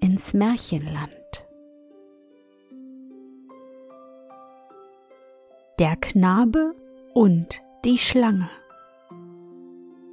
ins 0.00 0.34
Märchenland. 0.34 1.10
Der 5.78 5.96
Knabe 5.96 6.74
und 7.14 7.60
die 7.84 7.98
Schlange. 7.98 8.50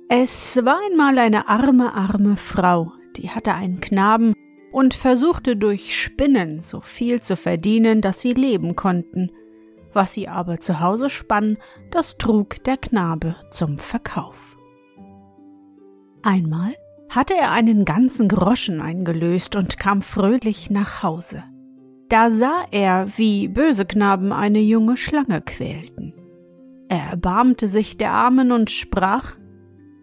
Es 0.10 0.58
war 0.64 0.80
einmal 0.90 1.18
eine 1.18 1.50
arme, 1.50 1.94
arme 1.94 2.38
Frau, 2.38 2.94
die 3.18 3.30
hatte 3.30 3.54
einen 3.54 3.82
Knaben 3.82 4.34
und 4.72 4.94
versuchte 4.94 5.58
durch 5.58 6.02
Spinnen 6.02 6.62
so 6.62 6.80
viel 6.82 7.22
zu 7.22 7.36
verdienen, 7.36 8.02
dass 8.02 8.22
sie 8.22 8.34
leben 8.34 8.76
konnten. 8.76 9.32
Was 9.94 10.14
sie 10.14 10.28
aber 10.28 10.60
zu 10.60 10.80
Hause 10.80 11.10
spann, 11.10 11.58
das 11.92 12.18
trug 12.18 12.64
der 12.64 12.78
Knabe 12.78 13.36
zum 13.52 13.78
Verkauf. 13.78 14.58
Einmal 16.24 16.74
hatte 17.10 17.36
er 17.36 17.52
einen 17.52 17.86
ganzen 17.86 18.28
Groschen 18.28 18.82
eingelöst 18.82 19.56
und 19.56 19.78
kam 19.78 20.02
fröhlich 20.02 20.70
nach 20.70 21.04
Hause. 21.04 21.44
Da 22.10 22.30
sah 22.30 22.66
er, 22.72 23.08
wie 23.18 23.48
böse 23.48 23.86
Knaben 23.86 24.32
eine 24.32 24.60
junge 24.60 24.98
Schlange 24.98 25.42
quälten. 25.42 26.14
Er 26.90 27.10
erbarmte 27.12 27.68
sich 27.68 27.98
der 27.98 28.12
Armen 28.12 28.52
und 28.52 28.72
sprach 28.72 29.34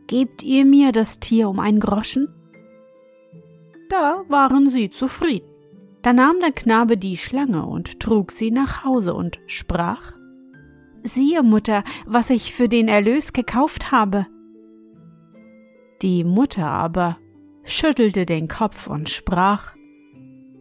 Gebt 0.06 0.42
ihr 0.42 0.66
mir 0.66 0.92
das 0.92 1.18
Tier 1.18 1.48
um 1.48 1.58
ein 1.58 1.80
Groschen? 1.80 2.28
Da 3.88 4.22
waren 4.28 4.68
sie 4.68 4.90
zufrieden. 4.90 5.48
Da 6.02 6.12
nahm 6.12 6.36
der 6.40 6.52
Knabe 6.52 6.98
die 6.98 7.16
Schlange 7.16 7.64
und 7.64 8.00
trug 8.00 8.30
sie 8.32 8.50
nach 8.50 8.84
Hause 8.84 9.14
und 9.14 9.40
sprach 9.46 10.12
Siehe, 11.02 11.42
Mutter, 11.42 11.84
was 12.06 12.28
ich 12.28 12.54
für 12.54 12.68
den 12.68 12.88
Erlös 12.88 13.32
gekauft 13.32 13.92
habe. 13.92 14.26
Die 16.04 16.22
Mutter 16.22 16.66
aber 16.66 17.16
schüttelte 17.62 18.26
den 18.26 18.46
Kopf 18.46 18.88
und 18.88 19.08
sprach 19.08 19.74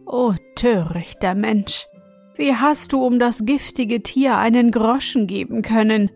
O 0.06 0.32
törichter 0.54 1.34
Mensch, 1.34 1.84
wie 2.34 2.54
hast 2.54 2.94
du 2.94 3.04
um 3.04 3.18
das 3.18 3.44
giftige 3.44 4.02
Tier 4.02 4.38
einen 4.38 4.70
Groschen 4.70 5.26
geben 5.26 5.60
können? 5.60 6.10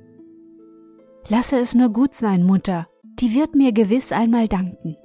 Lasse 1.28 1.58
es 1.58 1.74
nur 1.74 1.90
gut 1.90 2.14
sein, 2.14 2.42
Mutter, 2.42 2.88
die 3.20 3.34
wird 3.34 3.54
mir 3.54 3.72
gewiss 3.72 4.12
einmal 4.12 4.48
danken. 4.48 4.96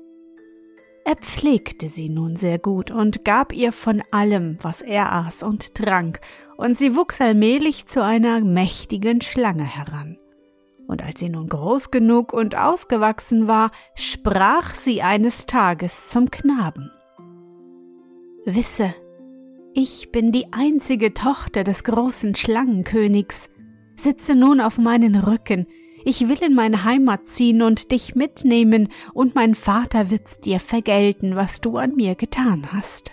Er 1.04 1.18
pflegte 1.18 1.90
sie 1.90 2.08
nun 2.08 2.38
sehr 2.38 2.60
gut 2.60 2.92
und 2.92 3.26
gab 3.26 3.52
ihr 3.52 3.74
von 3.74 4.02
allem, 4.12 4.58
was 4.62 4.80
er 4.82 5.12
aß 5.12 5.44
und 5.44 5.76
trank, 5.76 6.22
und 6.56 6.78
sie 6.78 6.96
wuchs 6.96 7.20
allmählich 7.20 7.88
zu 7.88 8.02
einer 8.02 8.40
mächtigen 8.40 9.20
Schlange 9.20 9.66
heran 9.66 10.18
und 10.88 11.04
als 11.04 11.20
sie 11.20 11.30
nun 11.30 11.48
groß 11.48 11.92
genug 11.92 12.34
und 12.34 12.56
ausgewachsen 12.56 13.48
war, 13.48 13.72
sprach 13.96 14.74
sie 14.76 15.02
eines 15.02 15.46
Tages 15.46 16.08
zum 16.10 16.32
Knaben. 16.32 16.92
Wisse, 18.46 18.94
ich 19.74 20.12
bin 20.12 20.32
die 20.32 20.52
einzige 20.52 21.14
Tochter 21.14 21.64
des 21.64 21.84
großen 21.84 22.36
Schlangenkönigs, 22.36 23.50
sitze 23.96 24.36
nun 24.36 24.62
auf 24.62 24.78
meinen 24.78 25.16
Rücken, 25.16 25.68
ich 26.06 26.28
will 26.28 26.44
in 26.44 26.54
meine 26.54 26.84
Heimat 26.84 27.28
ziehen 27.28 27.62
und 27.62 27.92
dich 27.92 28.14
mitnehmen, 28.14 28.90
und 29.14 29.36
mein 29.36 29.56
Vater 29.56 30.12
wird's 30.12 30.40
dir 30.40 30.60
vergelten, 30.60 31.36
was 31.36 31.62
du 31.62 31.78
an 31.78 31.96
mir 31.96 32.16
getan 32.16 32.74
hast. 32.74 33.13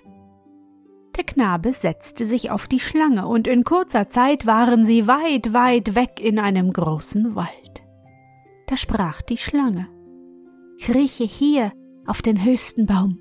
Der 1.17 1.25
Knabe 1.25 1.73
setzte 1.73 2.25
sich 2.25 2.51
auf 2.51 2.67
die 2.67 2.81
Schlange, 2.81 3.27
und 3.27 3.47
in 3.47 3.65
kurzer 3.65 4.09
Zeit 4.09 4.47
waren 4.47 4.85
sie 4.85 5.07
weit, 5.07 5.53
weit 5.53 5.95
weg 5.95 6.21
in 6.21 6.39
einem 6.39 6.73
großen 6.73 7.35
Wald. 7.35 7.83
Da 8.67 8.77
sprach 8.77 9.21
die 9.23 9.37
Schlange 9.37 9.89
Krieche 10.81 11.25
hier 11.25 11.73
auf 12.07 12.23
den 12.23 12.43
höchsten 12.43 12.87
Baum. 12.87 13.19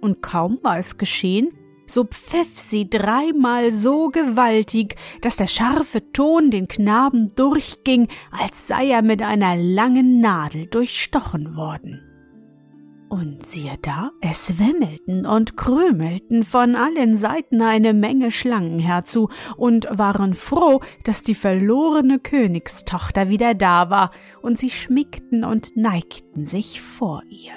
Und 0.00 0.22
kaum 0.22 0.58
war 0.62 0.78
es 0.78 0.98
geschehen, 0.98 1.48
so 1.86 2.04
pfiff 2.04 2.58
sie 2.58 2.88
dreimal 2.88 3.72
so 3.72 4.08
gewaltig, 4.08 4.96
dass 5.22 5.36
der 5.36 5.46
scharfe 5.46 6.12
Ton 6.12 6.50
den 6.50 6.68
Knaben 6.68 7.34
durchging, 7.34 8.08
als 8.30 8.68
sei 8.68 8.90
er 8.90 9.02
mit 9.02 9.22
einer 9.22 9.56
langen 9.56 10.20
Nadel 10.20 10.66
durchstochen 10.66 11.56
worden. 11.56 12.07
Und 13.10 13.46
siehe 13.46 13.78
da, 13.80 14.10
es 14.20 14.58
wimmelten 14.58 15.24
und 15.24 15.56
krümelten 15.56 16.44
von 16.44 16.76
allen 16.76 17.16
Seiten 17.16 17.62
eine 17.62 17.94
Menge 17.94 18.30
Schlangen 18.30 18.78
herzu 18.78 19.30
und 19.56 19.88
waren 19.90 20.34
froh, 20.34 20.80
dass 21.04 21.22
die 21.22 21.34
verlorene 21.34 22.18
Königstochter 22.18 23.30
wieder 23.30 23.54
da 23.54 23.88
war, 23.88 24.10
und 24.42 24.58
sie 24.58 24.70
schmickten 24.70 25.44
und 25.44 25.74
neigten 25.74 26.44
sich 26.44 26.82
vor 26.82 27.22
ihr. 27.30 27.54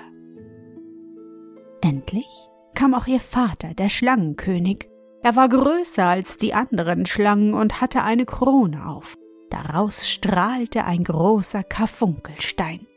Endlich 1.81 2.29
kam 2.73 2.94
auch 2.94 3.07
ihr 3.07 3.19
Vater, 3.19 3.73
der 3.73 3.89
Schlangenkönig. 3.89 4.88
Er 5.22 5.35
war 5.35 5.50
größer 5.50 6.06
als 6.06 6.38
die 6.38 6.53
anderen 6.53 7.06
Schlangen 7.06 7.53
und 7.53 7.81
hatte 7.81 8.03
eine 8.03 8.25
Krone 8.25 8.88
auf. 8.88 9.16
Daraus 9.50 10.07
strahlte 10.07 10.85
ein 10.85 11.03
großer 11.03 11.63
Karfunkelstein. 11.63 12.88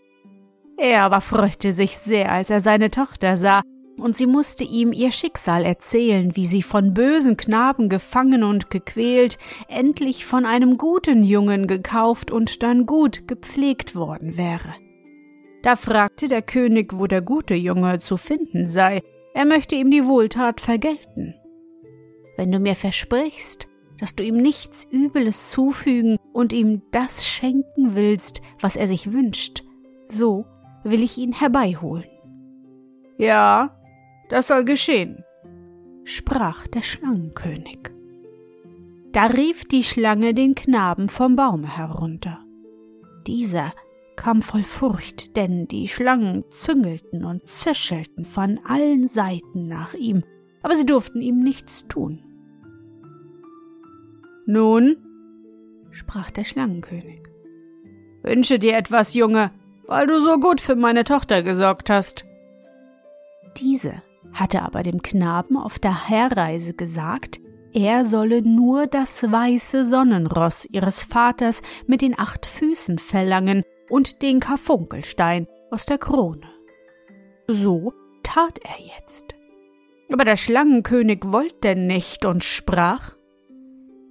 Er 0.76 1.02
aber 1.02 1.20
freute 1.20 1.72
sich 1.72 1.98
sehr, 1.98 2.32
als 2.32 2.50
er 2.50 2.60
seine 2.60 2.90
Tochter 2.90 3.36
sah, 3.36 3.62
und 3.96 4.16
sie 4.16 4.26
musste 4.26 4.64
ihm 4.64 4.92
ihr 4.92 5.12
Schicksal 5.12 5.64
erzählen, 5.64 6.34
wie 6.34 6.46
sie 6.46 6.62
von 6.62 6.94
bösen 6.94 7.36
Knaben 7.36 7.88
gefangen 7.88 8.42
und 8.42 8.70
gequält, 8.70 9.38
endlich 9.68 10.26
von 10.26 10.44
einem 10.46 10.78
guten 10.78 11.22
Jungen 11.22 11.68
gekauft 11.68 12.30
und 12.32 12.62
dann 12.62 12.86
gut 12.86 13.28
gepflegt 13.28 13.94
worden 13.94 14.36
wäre. 14.36 14.74
Da 15.62 15.76
fragte 15.76 16.28
der 16.28 16.42
König, 16.42 16.98
wo 16.98 17.06
der 17.06 17.22
gute 17.22 17.54
Junge 17.54 18.00
zu 18.00 18.16
finden 18.16 18.68
sei, 18.68 19.00
er 19.32 19.44
möchte 19.44 19.74
ihm 19.76 19.90
die 19.90 20.06
Wohltat 20.06 20.60
vergelten. 20.60 21.34
Wenn 22.36 22.50
du 22.50 22.58
mir 22.58 22.74
versprichst, 22.74 23.68
dass 23.98 24.16
du 24.16 24.24
ihm 24.24 24.36
nichts 24.36 24.86
Übles 24.90 25.50
zufügen 25.50 26.18
und 26.32 26.52
ihm 26.52 26.82
das 26.90 27.26
schenken 27.26 27.94
willst, 27.94 28.42
was 28.60 28.76
er 28.76 28.88
sich 28.88 29.12
wünscht, 29.12 29.62
so 30.08 30.44
will 30.84 31.02
ich 31.02 31.18
ihn 31.18 31.32
herbeiholen. 31.32 32.04
Ja, 33.18 33.78
das 34.28 34.48
soll 34.48 34.64
geschehen, 34.64 35.24
sprach 36.04 36.66
der 36.66 36.82
Schlangenkönig. 36.82 37.90
Da 39.12 39.26
rief 39.26 39.64
die 39.64 39.84
Schlange 39.84 40.34
den 40.34 40.54
Knaben 40.54 41.08
vom 41.08 41.36
Baume 41.36 41.76
herunter. 41.76 42.40
Dieser 43.26 43.72
kam 44.16 44.42
voll 44.42 44.62
Furcht, 44.62 45.36
denn 45.36 45.66
die 45.68 45.88
Schlangen 45.88 46.44
züngelten 46.50 47.24
und 47.24 47.46
zischelten 47.48 48.24
von 48.24 48.60
allen 48.64 49.08
Seiten 49.08 49.66
nach 49.68 49.94
ihm, 49.94 50.24
aber 50.62 50.76
sie 50.76 50.86
durften 50.86 51.20
ihm 51.20 51.42
nichts 51.42 51.86
tun. 51.88 52.22
Nun, 54.46 54.96
sprach 55.90 56.30
der 56.30 56.44
Schlangenkönig, 56.44 57.22
wünsche 58.22 58.58
dir 58.58 58.76
etwas, 58.76 59.14
Junge, 59.14 59.52
weil 59.86 60.06
du 60.06 60.20
so 60.20 60.38
gut 60.38 60.60
für 60.60 60.76
meine 60.76 61.04
Tochter 61.04 61.42
gesorgt 61.42 61.90
hast. 61.90 62.24
Diese 63.56 64.02
hatte 64.32 64.62
aber 64.62 64.82
dem 64.82 65.02
Knaben 65.02 65.56
auf 65.56 65.78
der 65.78 66.08
Herreise 66.08 66.74
gesagt, 66.74 67.40
er 67.72 68.04
solle 68.04 68.42
nur 68.42 68.86
das 68.86 69.22
weiße 69.22 69.84
Sonnenross 69.84 70.64
ihres 70.70 71.02
Vaters 71.02 71.60
mit 71.86 72.02
den 72.02 72.18
acht 72.18 72.46
Füßen 72.46 72.98
verlangen 72.98 73.64
und 73.90 74.22
den 74.22 74.40
Karfunkelstein 74.40 75.48
aus 75.70 75.86
der 75.86 75.98
Krone. 75.98 76.48
So 77.48 77.92
tat 78.22 78.60
er 78.62 78.84
jetzt. 78.84 79.34
Aber 80.12 80.24
der 80.24 80.36
Schlangenkönig 80.36 81.20
wollte 81.24 81.74
nicht 81.74 82.24
und 82.24 82.44
sprach 82.44 83.16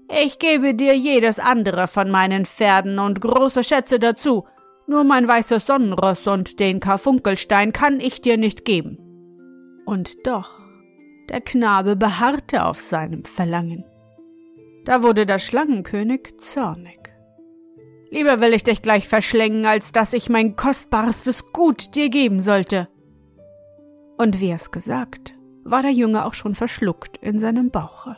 Ich 0.10 0.40
gebe 0.40 0.76
dir 0.76 0.96
jedes 0.98 1.40
andere 1.40 1.88
von 1.88 2.12
meinen 2.12 2.46
Pferden 2.46 3.00
und 3.00 3.22
große 3.22 3.64
Schätze 3.64 4.00
dazu, 4.00 4.46
nur 4.88 5.04
mein 5.04 5.28
weißes 5.28 5.66
Sonnenross 5.66 6.28
und 6.28 6.60
den 6.60 6.80
Karfunkelstein 6.80 7.74
kann 7.74 8.00
ich 8.00 8.22
dir 8.22 8.38
nicht 8.38 8.66
geben. 8.66 8.98
Und 9.86 10.28
doch, 10.28 10.60
der 11.30 11.42
Knabe 11.42 11.96
beharrte 11.96 12.66
auf 12.66 12.80
seinem 12.80 13.26
Verlangen. 13.26 13.86
Da 14.86 15.04
wurde 15.04 15.26
der 15.26 15.40
Schlangenkönig 15.40 16.40
zornig. 16.40 17.00
Lieber 18.12 18.42
will 18.42 18.54
ich 18.54 18.64
dich 18.64 18.82
gleich 18.82 19.08
verschlängen, 19.08 19.66
als 19.66 19.92
dass 19.92 20.14
ich 20.14 20.30
mein 20.30 20.56
kostbarstes 20.56 21.52
Gut 21.52 21.96
dir 21.96 22.10
geben 22.10 22.40
sollte. 22.40 22.88
Und 24.18 24.40
wie 24.40 24.52
es 24.52 24.70
gesagt, 24.70 25.34
war 25.64 25.82
der 25.82 25.92
Junge 25.92 26.26
auch 26.26 26.34
schon 26.34 26.56
verschluckt 26.56 27.18
in 27.18 27.40
seinem 27.40 27.72
Bauche. 27.72 28.18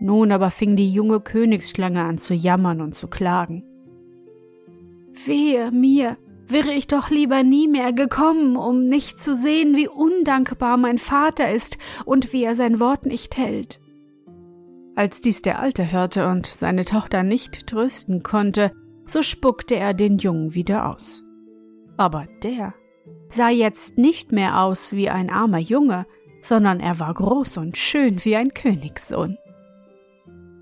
Nun 0.00 0.30
aber 0.30 0.50
fing 0.50 0.76
die 0.76 0.92
junge 0.92 1.20
Königsschlange 1.20 2.04
an 2.04 2.18
zu 2.18 2.34
jammern 2.34 2.80
und 2.80 2.94
zu 2.94 3.08
klagen. 3.08 3.64
Wehe 5.26 5.70
mir, 5.70 6.16
wäre 6.48 6.72
ich 6.72 6.86
doch 6.86 7.10
lieber 7.10 7.42
nie 7.42 7.68
mehr 7.68 7.92
gekommen, 7.92 8.56
um 8.56 8.88
nicht 8.88 9.20
zu 9.20 9.34
sehen, 9.34 9.76
wie 9.76 9.88
undankbar 9.88 10.76
mein 10.76 10.98
Vater 10.98 11.50
ist 11.50 11.78
und 12.04 12.32
wie 12.32 12.44
er 12.44 12.54
sein 12.54 12.80
Wort 12.80 13.06
nicht 13.06 13.36
hält. 13.36 13.80
Als 14.94 15.20
dies 15.20 15.42
der 15.42 15.58
Alte 15.58 15.90
hörte 15.90 16.28
und 16.28 16.46
seine 16.46 16.84
Tochter 16.84 17.22
nicht 17.22 17.66
trösten 17.66 18.22
konnte, 18.22 18.72
so 19.06 19.22
spuckte 19.22 19.74
er 19.74 19.94
den 19.94 20.18
Jungen 20.18 20.54
wieder 20.54 20.90
aus. 20.90 21.24
Aber 21.96 22.26
der 22.42 22.74
sah 23.30 23.48
jetzt 23.48 23.96
nicht 23.96 24.32
mehr 24.32 24.60
aus 24.60 24.92
wie 24.92 25.08
ein 25.08 25.30
armer 25.30 25.58
Junge, 25.58 26.06
sondern 26.42 26.80
er 26.80 26.98
war 26.98 27.14
groß 27.14 27.56
und 27.56 27.78
schön 27.78 28.22
wie 28.24 28.36
ein 28.36 28.52
Königssohn. 28.52 29.38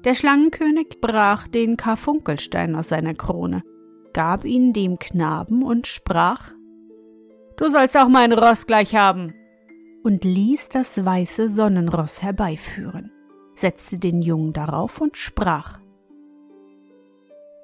Der 0.05 0.15
Schlangenkönig 0.15 0.99
brach 1.01 1.49
den 1.49 1.77
Karfunkelstein 1.77 2.75
aus 2.77 2.89
seiner 2.89 3.15
Krone 3.15 3.63
gab 4.13 4.45
ihn 4.45 4.73
dem 4.73 4.99
Knaben 4.99 5.63
und 5.63 5.87
sprach 5.87 6.53
Du 7.57 7.71
sollst 7.71 7.97
auch 7.97 8.09
mein 8.09 8.33
Ross 8.33 8.67
gleich 8.67 8.95
haben, 8.95 9.35
und 10.03 10.25
ließ 10.25 10.71
das 10.71 11.05
weiße 11.05 11.51
Sonnenross 11.51 12.23
herbeiführen, 12.23 13.13
setzte 13.55 13.99
den 13.99 14.23
Jungen 14.23 14.55
darauf 14.55 15.01
und 15.01 15.19
sprach 15.19 15.81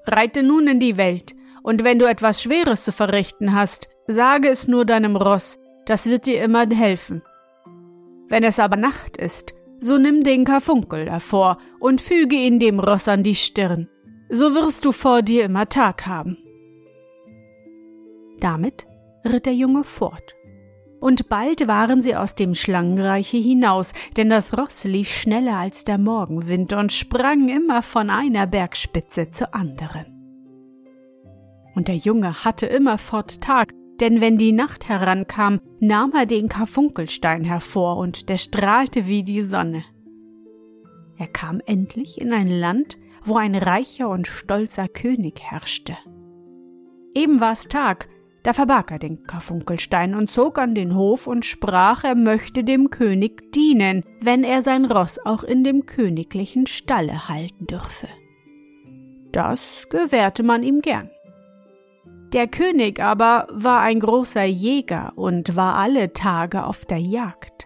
Reite 0.06 0.42
nun 0.42 0.68
in 0.68 0.80
die 0.80 0.96
Welt, 0.96 1.34
und 1.62 1.82
wenn 1.82 1.98
du 1.98 2.06
etwas 2.06 2.42
Schweres 2.42 2.84
zu 2.84 2.92
verrichten 2.92 3.52
hast, 3.52 3.88
sage 4.06 4.48
es 4.48 4.68
nur 4.68 4.84
deinem 4.84 5.16
Ross, 5.16 5.58
das 5.84 6.06
wird 6.06 6.26
dir 6.26 6.42
immer 6.42 6.66
helfen. 6.68 7.22
Wenn 8.28 8.44
es 8.44 8.60
aber 8.60 8.76
Nacht 8.76 9.16
ist, 9.16 9.54
so 9.80 9.98
nimm 9.98 10.22
den 10.22 10.44
Karfunkel 10.44 11.10
hervor 11.10 11.58
und 11.80 12.00
füge 12.00 12.36
ihn 12.36 12.60
dem 12.60 12.78
Ross 12.78 13.08
an 13.08 13.24
die 13.24 13.34
Stirn, 13.34 13.88
so 14.28 14.54
wirst 14.54 14.84
du 14.84 14.92
vor 14.92 15.22
dir 15.22 15.44
immer 15.44 15.68
Tag 15.68 16.06
haben. 16.06 16.38
Damit 18.40 18.86
ritt 19.24 19.46
der 19.46 19.54
Junge 19.54 19.84
fort. 19.84 20.34
Und 21.00 21.28
bald 21.28 21.68
waren 21.68 22.02
sie 22.02 22.16
aus 22.16 22.34
dem 22.34 22.54
Schlangenreiche 22.54 23.36
hinaus, 23.36 23.92
denn 24.16 24.30
das 24.30 24.56
Ross 24.56 24.84
lief 24.84 25.08
schneller 25.08 25.56
als 25.56 25.84
der 25.84 25.98
Morgenwind 25.98 26.72
und 26.72 26.92
sprang 26.92 27.48
immer 27.48 27.82
von 27.82 28.10
einer 28.10 28.46
Bergspitze 28.46 29.30
zur 29.30 29.54
anderen. 29.54 30.06
Und 31.74 31.88
der 31.88 31.96
Junge 31.96 32.44
hatte 32.44 32.66
immerfort 32.66 33.42
Tag, 33.42 33.72
denn 34.00 34.20
wenn 34.20 34.38
die 34.38 34.52
Nacht 34.52 34.88
herankam, 34.88 35.60
nahm 35.80 36.12
er 36.14 36.26
den 36.26 36.48
Karfunkelstein 36.48 37.44
hervor 37.44 37.98
und 37.98 38.28
der 38.30 38.38
strahlte 38.38 39.06
wie 39.06 39.22
die 39.22 39.42
Sonne. 39.42 39.84
Er 41.18 41.28
kam 41.28 41.60
endlich 41.66 42.20
in 42.20 42.32
ein 42.32 42.48
Land, 42.48 42.98
wo 43.26 43.36
ein 43.36 43.54
reicher 43.54 44.08
und 44.08 44.26
stolzer 44.26 44.88
König 44.88 45.40
herrschte. 45.40 45.96
Eben 47.14 47.40
war 47.40 47.52
es 47.52 47.68
Tag, 47.68 48.08
da 48.42 48.52
verbarg 48.52 48.92
er 48.92 49.00
den 49.00 49.24
Karfunkelstein 49.24 50.14
und 50.14 50.30
zog 50.30 50.58
an 50.58 50.76
den 50.76 50.94
Hof 50.94 51.26
und 51.26 51.44
sprach, 51.44 52.04
er 52.04 52.14
möchte 52.14 52.62
dem 52.62 52.90
König 52.90 53.50
dienen, 53.52 54.04
wenn 54.20 54.44
er 54.44 54.62
sein 54.62 54.84
Ross 54.84 55.18
auch 55.24 55.42
in 55.42 55.64
dem 55.64 55.86
königlichen 55.86 56.68
Stalle 56.68 57.28
halten 57.28 57.66
dürfe. 57.66 58.08
Das 59.32 59.86
gewährte 59.90 60.44
man 60.44 60.62
ihm 60.62 60.80
gern. 60.80 61.10
Der 62.32 62.46
König 62.46 63.00
aber 63.00 63.48
war 63.50 63.80
ein 63.80 63.98
großer 63.98 64.44
Jäger 64.44 65.12
und 65.16 65.56
war 65.56 65.74
alle 65.74 66.12
Tage 66.12 66.64
auf 66.64 66.84
der 66.84 66.98
Jagd. 66.98 67.65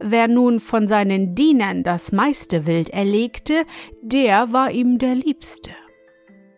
Wer 0.00 0.28
nun 0.28 0.60
von 0.60 0.88
seinen 0.88 1.34
Dienern 1.34 1.82
das 1.82 2.12
meiste 2.12 2.66
Wild 2.66 2.90
erlegte, 2.90 3.64
der 4.02 4.52
war 4.52 4.70
ihm 4.70 4.98
der 4.98 5.14
Liebste. 5.14 5.70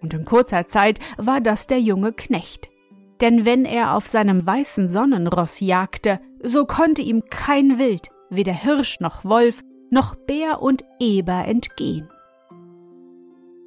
Und 0.00 0.14
in 0.14 0.24
kurzer 0.24 0.68
Zeit 0.68 0.98
war 1.18 1.40
das 1.40 1.66
der 1.66 1.80
junge 1.80 2.12
Knecht. 2.12 2.68
Denn 3.20 3.44
wenn 3.44 3.64
er 3.64 3.94
auf 3.94 4.06
seinem 4.06 4.46
weißen 4.46 4.88
Sonnenross 4.88 5.60
jagte, 5.60 6.20
so 6.42 6.64
konnte 6.64 7.02
ihm 7.02 7.22
kein 7.30 7.78
Wild, 7.78 8.08
weder 8.30 8.52
Hirsch 8.52 9.00
noch 9.00 9.24
Wolf, 9.24 9.62
noch 9.90 10.14
Bär 10.14 10.62
und 10.62 10.84
Eber 10.98 11.44
entgehen. 11.46 12.08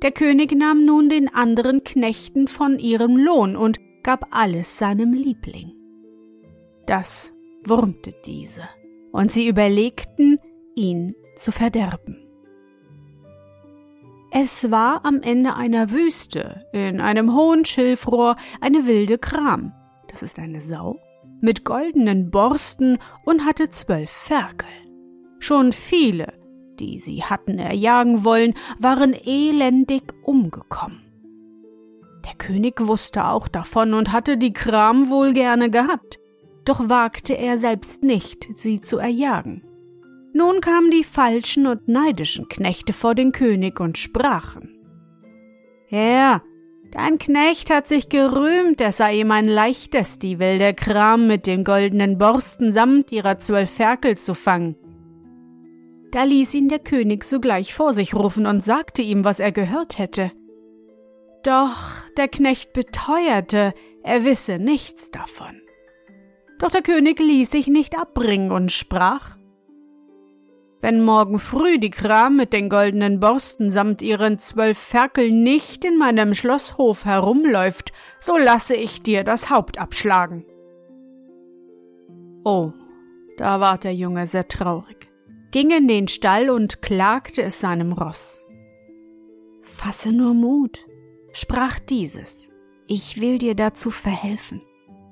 Der 0.02 0.12
König 0.12 0.56
nahm 0.56 0.86
nun 0.86 1.10
den 1.10 1.34
anderen 1.34 1.84
Knechten 1.84 2.48
von 2.48 2.80
ihrem 2.80 3.18
Lohn 3.18 3.56
und 3.56 3.80
gab 4.04 4.28
alles 4.32 4.78
seinem 4.78 5.14
Liebling. 5.14 5.74
Das 6.86 7.34
wurmte 7.66 8.14
diese 8.26 8.64
und 9.12 9.32
sie 9.32 9.48
überlegten, 9.48 10.40
ihn 10.76 11.16
zu 11.38 11.52
verderben. 11.52 12.26
Es 14.32 14.70
war 14.70 15.06
am 15.06 15.22
Ende 15.22 15.56
einer 15.56 15.90
Wüste, 15.90 16.66
in 16.72 17.02
einem 17.02 17.34
hohen 17.34 17.66
Schilfrohr, 17.66 18.36
eine 18.62 18.86
wilde 18.86 19.18
Kram, 19.18 19.74
das 20.08 20.22
ist 20.22 20.38
eine 20.38 20.62
Sau, 20.62 21.00
mit 21.42 21.66
goldenen 21.66 22.30
Borsten 22.30 23.00
und 23.26 23.46
hatte 23.46 23.70
zwölf 23.70 24.12
Ferkel. 24.12 24.70
Schon 25.40 25.72
viele, 25.72 26.34
die 26.80 27.00
sie 27.00 27.24
hatten 27.24 27.58
erjagen 27.58 28.24
wollen, 28.24 28.54
waren 28.78 29.14
elendig 29.14 30.04
umgekommen. 30.24 31.02
Der 32.26 32.36
König 32.36 32.86
wusste 32.86 33.26
auch 33.26 33.48
davon 33.48 33.94
und 33.94 34.12
hatte 34.12 34.38
die 34.38 34.54
Kram 34.54 35.10
wohl 35.10 35.34
gerne 35.34 35.72
gehabt, 35.72 36.19
doch 36.70 36.88
wagte 36.88 37.34
er 37.34 37.58
selbst 37.58 38.04
nicht, 38.04 38.48
sie 38.54 38.80
zu 38.80 39.00
erjagen. 39.00 39.64
Nun 40.34 40.62
kamen 40.62 40.92
die 40.92 41.04
falschen 41.04 41.66
und 41.66 41.88
neidischen 41.88 42.48
Knechte 42.48 42.94
vor 42.94 43.16
den 43.16 43.32
König 43.32 43.80
und 43.80 43.98
sprachen 43.98 44.80
Herr, 45.88 46.44
dein 46.92 47.18
Knecht 47.18 47.72
hat 47.72 47.88
sich 47.88 48.10
gerühmt, 48.10 48.80
es 48.80 48.98
sei 48.98 49.22
ihm 49.22 49.32
ein 49.32 49.48
leichtes, 49.48 50.20
die 50.20 50.38
wilde 50.38 50.76
Kram 50.76 51.26
mit 51.26 51.48
den 51.48 51.64
goldenen 51.64 52.20
Borsten 52.20 52.72
samt 52.72 53.12
ihrer 53.12 53.40
zwölf 53.40 53.72
Ferkel 53.72 54.20
zu 54.20 54.36
fangen. 54.36 54.76
Da 56.12 56.24
ließ 56.24 56.54
ihn 56.54 56.70
der 56.70 56.78
König 56.78 57.24
sogleich 57.24 57.74
vor 57.74 57.94
sich 57.94 58.14
rufen 58.14 58.46
und 58.46 58.64
sagte 58.64 59.02
ihm, 59.02 59.26
was 59.26 59.40
er 59.40 59.52
gehört 59.52 59.98
hätte. 59.98 60.32
Doch 61.44 62.08
der 62.18 62.28
Knecht 62.28 62.74
beteuerte, 62.74 63.74
er 64.04 64.24
wisse 64.24 64.60
nichts 64.60 65.10
davon. 65.10 65.60
Doch 66.60 66.70
der 66.70 66.82
König 66.82 67.20
ließ 67.20 67.50
sich 67.50 67.68
nicht 67.68 67.98
abbringen 67.98 68.52
und 68.52 68.72
sprach 68.72 69.38
Wenn 70.82 71.04
morgen 71.04 71.40
früh 71.40 71.80
die 71.80 71.90
Kram 71.90 72.36
mit 72.36 72.54
den 72.54 72.70
goldenen 72.70 73.20
Borsten 73.20 73.72
samt 73.72 74.02
ihren 74.02 74.40
zwölf 74.40 74.78
Ferkeln 74.78 75.42
nicht 75.42 75.86
in 75.86 75.98
meinem 75.98 76.36
Schlosshof 76.36 77.06
herumläuft, 77.06 77.94
so 78.20 78.38
lasse 78.38 78.76
ich 78.76 79.02
dir 79.02 79.24
das 79.24 79.50
Haupt 79.50 79.80
abschlagen. 79.80 80.46
Oh, 82.44 82.74
da 83.38 83.62
ward 83.62 83.86
der 83.86 83.96
Junge 83.96 84.28
sehr 84.28 84.48
traurig, 84.48 85.10
ging 85.52 85.72
in 85.72 85.88
den 85.88 86.10
Stall 86.10 86.50
und 86.50 86.82
klagte 86.82 87.42
es 87.42 87.60
seinem 87.60 87.94
Ross. 87.94 88.44
Fasse 89.64 90.12
nur 90.12 90.34
Mut, 90.34 90.80
sprach 91.32 91.80
dieses, 91.80 92.50
ich 92.88 93.22
will 93.22 93.38
dir 93.38 93.56
dazu 93.56 93.92
verhelfen. 93.92 94.62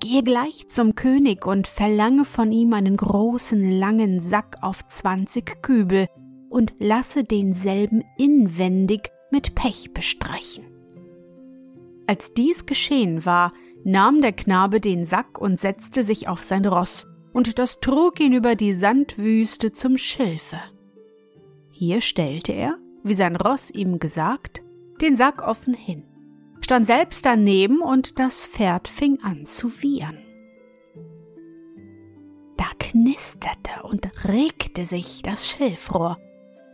Gehe 0.10 0.24
gleich 0.24 0.70
zum 0.70 0.96
König 0.96 1.46
und 1.46 1.68
verlange 1.68 2.24
von 2.24 2.50
ihm 2.54 2.72
einen 2.72 2.96
großen 2.96 3.78
langen 3.78 4.22
Sack 4.22 4.56
auf 4.62 4.88
zwanzig 4.88 5.62
Kübel 5.62 6.08
und 6.50 6.74
lasse 6.80 7.26
denselben 7.26 8.06
inwendig 8.18 9.12
mit 9.32 9.54
Pech 9.54 9.92
bestreichen. 9.94 10.64
Als 12.06 12.34
dies 12.34 12.66
geschehen 12.66 13.26
war, 13.26 13.52
nahm 13.84 14.22
der 14.22 14.32
Knabe 14.32 14.80
den 14.80 15.06
Sack 15.06 15.42
und 15.42 15.60
setzte 15.60 16.04
sich 16.04 16.30
auf 16.30 16.42
sein 16.42 16.66
Ross, 16.66 17.06
und 17.34 17.60
das 17.60 17.82
trug 17.82 18.22
ihn 18.22 18.32
über 18.32 18.56
die 18.56 18.72
Sandwüste 18.72 19.74
zum 19.74 19.98
Schilfe. 19.98 20.62
Hier 21.70 22.00
stellte 22.00 22.54
er, 22.54 22.78
wie 23.04 23.14
sein 23.14 23.36
Ross 23.36 23.72
ihm 23.72 24.00
gesagt, 24.00 24.62
den 25.02 25.18
Sack 25.18 25.46
offen 25.46 25.74
hin 25.74 26.06
stand 26.68 26.86
selbst 26.86 27.26
daneben 27.26 27.80
und 27.80 28.20
das 28.20 28.46
Pferd 28.46 28.90
fing 28.90 29.20
an 29.24 29.46
zu 29.46 29.82
wiehern. 29.82 30.18
Da 32.58 32.66
knisterte 32.78 33.84
und 33.84 34.12
regte 34.28 34.84
sich 34.84 35.22
das 35.22 35.48
Schilfrohr. 35.48 36.18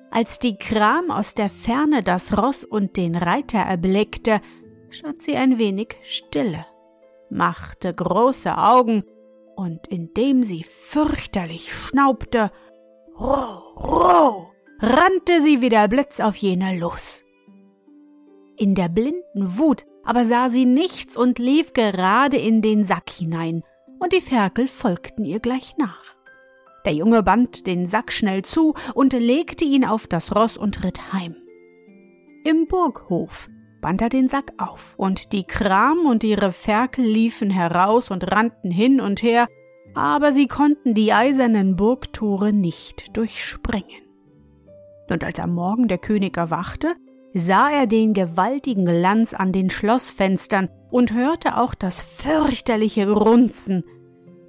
Als 0.09 0.39
die 0.39 0.57
Kram 0.57 1.11
aus 1.11 1.35
der 1.35 1.51
Ferne 1.51 2.01
das 2.01 2.35
Ross 2.35 2.63
und 2.63 2.97
den 2.97 3.15
Reiter 3.15 3.59
erblickte, 3.59 4.41
stand 4.89 5.21
sie 5.21 5.35
ein 5.35 5.59
wenig 5.59 5.97
stille, 6.01 6.65
machte 7.29 7.93
große 7.93 8.57
Augen 8.57 9.03
und 9.55 9.85
indem 9.85 10.43
sie 10.43 10.63
fürchterlich 10.63 11.71
schnaubte, 11.71 12.49
roh, 13.19 13.75
roh, 13.75 14.47
rannte 14.79 15.43
sie 15.43 15.61
wie 15.61 15.69
der 15.69 15.87
Blitz 15.87 16.19
auf 16.19 16.35
jene 16.37 16.79
los. 16.79 17.22
In 18.57 18.75
der 18.75 18.89
blinden 18.89 19.57
Wut 19.57 19.85
aber 20.03 20.25
sah 20.25 20.49
sie 20.49 20.65
nichts 20.65 21.15
und 21.15 21.39
lief 21.39 21.73
gerade 21.73 22.37
in 22.37 22.61
den 22.61 22.85
Sack 22.85 23.09
hinein, 23.09 23.63
und 23.99 24.11
die 24.11 24.21
Ferkel 24.21 24.67
folgten 24.67 25.23
ihr 25.23 25.39
gleich 25.39 25.77
nach. 25.77 26.15
Der 26.85 26.93
Junge 26.93 27.23
band 27.23 27.65
den 27.65 27.87
Sack 27.87 28.11
schnell 28.11 28.43
zu 28.43 28.73
und 28.93 29.13
legte 29.13 29.63
ihn 29.63 29.85
auf 29.85 30.07
das 30.07 30.35
Ross 30.35 30.57
und 30.57 30.83
ritt 30.83 31.13
heim. 31.13 31.37
Im 32.43 32.67
Burghof 32.67 33.47
band 33.81 34.01
er 34.01 34.09
den 34.09 34.27
Sack 34.27 34.51
auf, 34.57 34.93
und 34.97 35.31
die 35.31 35.45
Kram 35.45 35.99
und 36.05 36.23
ihre 36.23 36.51
Ferkel 36.51 37.05
liefen 37.05 37.49
heraus 37.49 38.11
und 38.11 38.29
rannten 38.29 38.71
hin 38.71 38.99
und 38.99 39.23
her, 39.23 39.47
aber 39.93 40.33
sie 40.33 40.47
konnten 40.47 40.93
die 40.93 41.13
eisernen 41.13 41.77
Burgtore 41.77 42.51
nicht 42.51 43.15
durchspringen. 43.15 44.01
Und 45.09 45.23
als 45.23 45.39
am 45.39 45.53
Morgen 45.53 45.87
der 45.87 45.97
König 45.99 46.35
erwachte, 46.35 46.95
sah 47.33 47.69
er 47.71 47.87
den 47.87 48.13
gewaltigen 48.13 48.85
Glanz 48.85 49.33
an 49.33 49.51
den 49.51 49.69
Schlossfenstern 49.69 50.69
und 50.91 51.13
hörte 51.13 51.57
auch 51.57 51.73
das 51.73 52.01
fürchterliche 52.01 53.09
Runzen, 53.09 53.83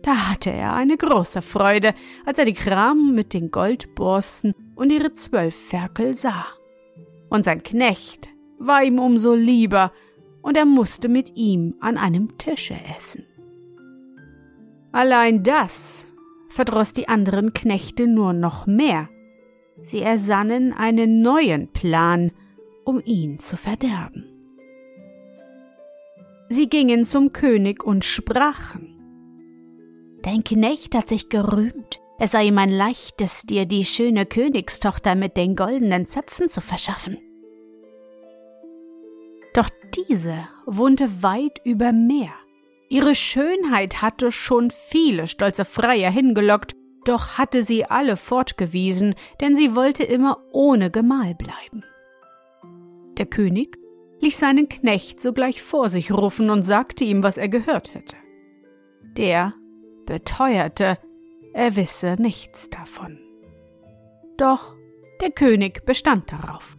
da 0.04 0.28
hatte 0.28 0.50
er 0.50 0.74
eine 0.74 0.98
große 0.98 1.40
Freude, 1.40 1.94
als 2.26 2.38
er 2.38 2.44
die 2.44 2.52
Kram 2.52 3.14
mit 3.14 3.32
den 3.32 3.50
Goldborsten 3.50 4.52
und 4.74 4.92
ihre 4.92 5.14
zwölf 5.14 5.56
Ferkel 5.56 6.14
sah. 6.14 6.44
Und 7.30 7.46
sein 7.46 7.62
Knecht 7.62 8.28
war 8.58 8.84
ihm 8.84 8.98
umso 8.98 9.34
lieber, 9.34 9.92
und 10.42 10.58
er 10.58 10.66
musste 10.66 11.08
mit 11.08 11.38
ihm 11.38 11.76
an 11.80 11.96
einem 11.96 12.36
Tische 12.36 12.76
essen. 12.94 13.24
Allein 14.92 15.42
das 15.42 16.06
verdroß 16.50 16.92
die 16.92 17.08
anderen 17.08 17.54
Knechte 17.54 18.06
nur 18.06 18.34
noch 18.34 18.66
mehr. 18.66 19.08
Sie 19.80 20.02
ersannen 20.02 20.74
einen 20.74 21.22
neuen 21.22 21.72
Plan, 21.72 22.30
um 22.84 23.00
ihn 23.04 23.40
zu 23.40 23.56
verderben. 23.56 24.24
Sie 26.48 26.68
gingen 26.68 27.04
zum 27.04 27.32
König 27.32 27.84
und 27.84 28.04
sprachen 28.04 28.90
Dein 30.22 30.42
Knecht 30.42 30.94
hat 30.94 31.10
sich 31.10 31.28
gerühmt, 31.28 32.00
es 32.18 32.30
sei 32.30 32.46
ihm 32.46 32.56
ein 32.56 32.70
leichtes, 32.70 33.42
dir 33.42 33.66
die 33.66 33.84
schöne 33.84 34.24
Königstochter 34.24 35.14
mit 35.14 35.36
den 35.36 35.54
goldenen 35.54 36.06
Zöpfen 36.06 36.48
zu 36.48 36.60
verschaffen. 36.60 37.18
Doch 39.52 39.68
diese 39.94 40.48
wohnte 40.64 41.22
weit 41.22 41.60
über 41.64 41.92
Meer. 41.92 42.32
Ihre 42.88 43.14
Schönheit 43.14 44.02
hatte 44.02 44.32
schon 44.32 44.70
viele 44.70 45.28
stolze 45.28 45.64
Freier 45.64 46.10
hingelockt, 46.10 46.74
doch 47.04 47.38
hatte 47.38 47.62
sie 47.62 47.84
alle 47.84 48.16
fortgewiesen, 48.16 49.14
denn 49.40 49.56
sie 49.56 49.74
wollte 49.74 50.04
immer 50.04 50.38
ohne 50.52 50.90
Gemahl 50.90 51.34
bleiben. 51.34 51.84
Der 53.16 53.26
König 53.26 53.78
ließ 54.20 54.38
seinen 54.38 54.68
Knecht 54.68 55.20
sogleich 55.20 55.62
vor 55.62 55.88
sich 55.90 56.12
rufen 56.12 56.50
und 56.50 56.64
sagte 56.64 57.04
ihm, 57.04 57.22
was 57.22 57.36
er 57.36 57.48
gehört 57.48 57.94
hätte. 57.94 58.16
Der 59.16 59.54
beteuerte, 60.06 60.98
er 61.52 61.76
wisse 61.76 62.16
nichts 62.18 62.68
davon. 62.70 63.18
Doch 64.36 64.74
der 65.20 65.30
König 65.30 65.84
bestand 65.84 66.32
darauf. 66.32 66.76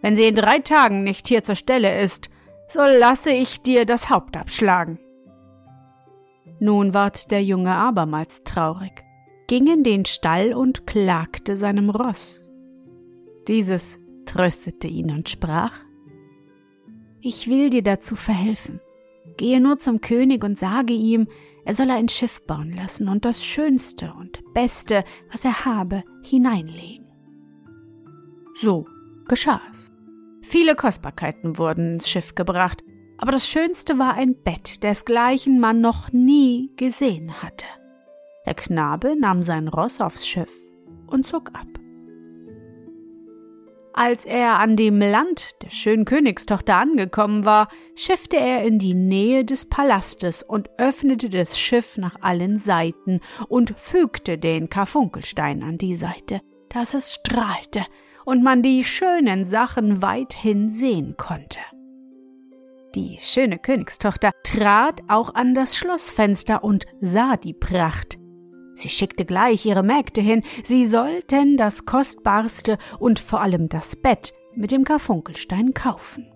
Wenn 0.00 0.16
sie 0.16 0.26
in 0.26 0.34
drei 0.34 0.58
Tagen 0.58 1.04
nicht 1.04 1.28
hier 1.28 1.44
zur 1.44 1.54
Stelle 1.54 2.00
ist, 2.00 2.30
so 2.68 2.80
lasse 2.80 3.30
ich 3.30 3.62
dir 3.62 3.84
das 3.84 4.10
Haupt 4.10 4.36
abschlagen. 4.36 4.98
Nun 6.60 6.92
ward 6.92 7.30
der 7.30 7.42
Junge 7.42 7.74
abermals 7.74 8.42
traurig, 8.42 9.04
ging 9.46 9.66
in 9.72 9.84
den 9.84 10.04
Stall 10.04 10.52
und 10.52 10.86
klagte 10.86 11.56
seinem 11.56 11.90
Ross. 11.90 12.42
Dieses 13.46 13.98
tröstete 14.28 14.86
ihn 14.86 15.10
und 15.10 15.28
sprach 15.28 15.72
Ich 17.20 17.48
will 17.48 17.70
dir 17.70 17.82
dazu 17.82 18.14
verhelfen. 18.14 18.80
Gehe 19.36 19.60
nur 19.60 19.78
zum 19.78 20.00
König 20.00 20.44
und 20.44 20.58
sage 20.58 20.92
ihm, 20.92 21.28
er 21.64 21.74
solle 21.74 21.94
ein 21.94 22.08
Schiff 22.08 22.42
bauen 22.46 22.72
lassen 22.72 23.08
und 23.08 23.24
das 23.24 23.44
Schönste 23.44 24.14
und 24.18 24.40
Beste, 24.54 25.04
was 25.30 25.44
er 25.44 25.64
habe, 25.64 26.02
hineinlegen. 26.22 27.06
So 28.54 28.86
geschah's. 29.26 29.92
Viele 30.42 30.74
Kostbarkeiten 30.74 31.58
wurden 31.58 31.94
ins 31.94 32.08
Schiff 32.08 32.34
gebracht, 32.34 32.82
aber 33.18 33.32
das 33.32 33.48
Schönste 33.48 33.98
war 33.98 34.14
ein 34.14 34.34
Bett, 34.42 34.82
desgleichen 34.82 35.60
man 35.60 35.80
noch 35.80 36.12
nie 36.12 36.70
gesehen 36.76 37.42
hatte. 37.42 37.66
Der 38.46 38.54
Knabe 38.54 39.14
nahm 39.18 39.42
sein 39.42 39.68
Ross 39.68 40.00
aufs 40.00 40.26
Schiff 40.26 40.52
und 41.06 41.26
zog 41.26 41.50
ab. 41.50 41.66
Als 44.00 44.26
er 44.26 44.60
an 44.60 44.76
dem 44.76 45.00
Land 45.00 45.60
der 45.60 45.70
schönen 45.70 46.04
Königstochter 46.04 46.76
angekommen 46.76 47.44
war, 47.44 47.66
schiffte 47.96 48.36
er 48.36 48.62
in 48.62 48.78
die 48.78 48.94
Nähe 48.94 49.44
des 49.44 49.64
Palastes 49.64 50.44
und 50.44 50.70
öffnete 50.78 51.28
das 51.28 51.58
Schiff 51.58 51.96
nach 51.96 52.14
allen 52.20 52.60
Seiten 52.60 53.18
und 53.48 53.74
fügte 53.76 54.38
den 54.38 54.70
Karfunkelstein 54.70 55.64
an 55.64 55.78
die 55.78 55.96
Seite, 55.96 56.42
dass 56.68 56.94
es 56.94 57.12
strahlte 57.12 57.84
und 58.24 58.44
man 58.44 58.62
die 58.62 58.84
schönen 58.84 59.44
Sachen 59.44 60.00
weithin 60.00 60.70
sehen 60.70 61.16
konnte. 61.16 61.58
Die 62.94 63.18
schöne 63.20 63.58
Königstochter 63.58 64.30
trat 64.44 65.02
auch 65.08 65.34
an 65.34 65.54
das 65.54 65.76
Schlossfenster 65.76 66.62
und 66.62 66.86
sah 67.00 67.36
die 67.36 67.52
Pracht, 67.52 68.16
Sie 68.78 68.88
schickte 68.88 69.24
gleich 69.24 69.66
ihre 69.66 69.82
Mägde 69.82 70.20
hin, 70.20 70.44
sie 70.62 70.84
sollten 70.84 71.56
das 71.56 71.84
Kostbarste 71.84 72.78
und 73.00 73.18
vor 73.18 73.40
allem 73.40 73.68
das 73.68 73.96
Bett 73.96 74.34
mit 74.54 74.70
dem 74.70 74.84
Karfunkelstein 74.84 75.74
kaufen. 75.74 76.26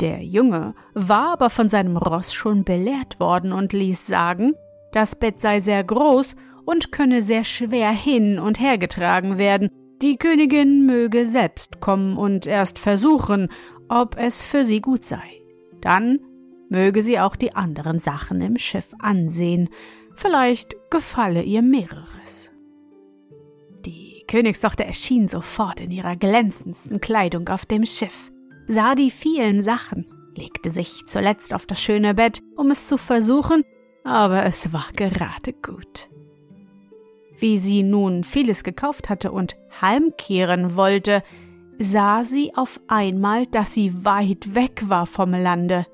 Der 0.00 0.22
Junge 0.22 0.76
war 0.94 1.32
aber 1.32 1.50
von 1.50 1.68
seinem 1.68 1.96
Ross 1.96 2.32
schon 2.32 2.62
belehrt 2.62 3.18
worden 3.18 3.52
und 3.52 3.72
ließ 3.72 4.06
sagen, 4.06 4.54
das 4.92 5.16
Bett 5.16 5.40
sei 5.40 5.58
sehr 5.58 5.82
groß 5.82 6.36
und 6.64 6.92
könne 6.92 7.22
sehr 7.22 7.42
schwer 7.42 7.90
hin 7.90 8.38
und 8.38 8.60
her 8.60 8.78
getragen 8.78 9.36
werden, 9.36 9.70
die 10.00 10.16
Königin 10.16 10.86
möge 10.86 11.26
selbst 11.26 11.80
kommen 11.80 12.16
und 12.16 12.46
erst 12.46 12.78
versuchen, 12.78 13.48
ob 13.88 14.16
es 14.16 14.44
für 14.44 14.64
sie 14.64 14.80
gut 14.80 15.04
sei. 15.04 15.42
Dann 15.80 16.20
möge 16.68 17.02
sie 17.02 17.18
auch 17.18 17.34
die 17.34 17.56
anderen 17.56 17.98
Sachen 17.98 18.40
im 18.40 18.58
Schiff 18.58 18.94
ansehen, 19.00 19.70
Vielleicht 20.20 20.74
gefalle 20.90 21.44
ihr 21.44 21.62
mehreres. 21.62 22.50
Die 23.86 24.24
Königstochter 24.26 24.84
erschien 24.84 25.28
sofort 25.28 25.78
in 25.78 25.92
ihrer 25.92 26.16
glänzendsten 26.16 27.00
Kleidung 27.00 27.48
auf 27.48 27.64
dem 27.66 27.86
Schiff, 27.86 28.32
sah 28.66 28.96
die 28.96 29.12
vielen 29.12 29.62
Sachen, 29.62 30.10
legte 30.34 30.72
sich 30.72 31.06
zuletzt 31.06 31.54
auf 31.54 31.66
das 31.66 31.80
schöne 31.80 32.14
Bett, 32.14 32.42
um 32.56 32.72
es 32.72 32.88
zu 32.88 32.98
versuchen, 32.98 33.62
aber 34.02 34.44
es 34.44 34.72
war 34.72 34.88
gerade 34.96 35.52
gut. 35.52 36.08
Wie 37.38 37.58
sie 37.58 37.84
nun 37.84 38.24
vieles 38.24 38.64
gekauft 38.64 39.08
hatte 39.08 39.30
und 39.30 39.56
heimkehren 39.80 40.74
wollte, 40.74 41.22
sah 41.78 42.24
sie 42.24 42.56
auf 42.56 42.80
einmal, 42.88 43.46
dass 43.46 43.72
sie 43.72 44.04
weit 44.04 44.56
weg 44.56 44.82
war 44.88 45.06
vom 45.06 45.30
Lande. 45.30 45.86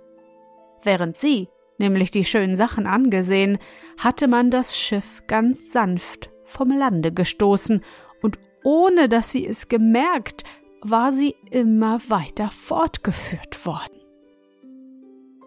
Während 0.82 1.18
sie 1.18 1.48
nämlich 1.78 2.10
die 2.10 2.24
schönen 2.24 2.56
Sachen 2.56 2.86
angesehen, 2.86 3.58
hatte 3.98 4.28
man 4.28 4.50
das 4.50 4.76
Schiff 4.76 5.22
ganz 5.26 5.72
sanft 5.72 6.30
vom 6.44 6.70
Lande 6.70 7.12
gestoßen, 7.12 7.82
und 8.22 8.38
ohne 8.62 9.08
dass 9.08 9.30
sie 9.30 9.46
es 9.46 9.68
gemerkt, 9.68 10.44
war 10.80 11.12
sie 11.12 11.34
immer 11.50 12.00
weiter 12.08 12.50
fortgeführt 12.50 13.66
worden. 13.66 14.00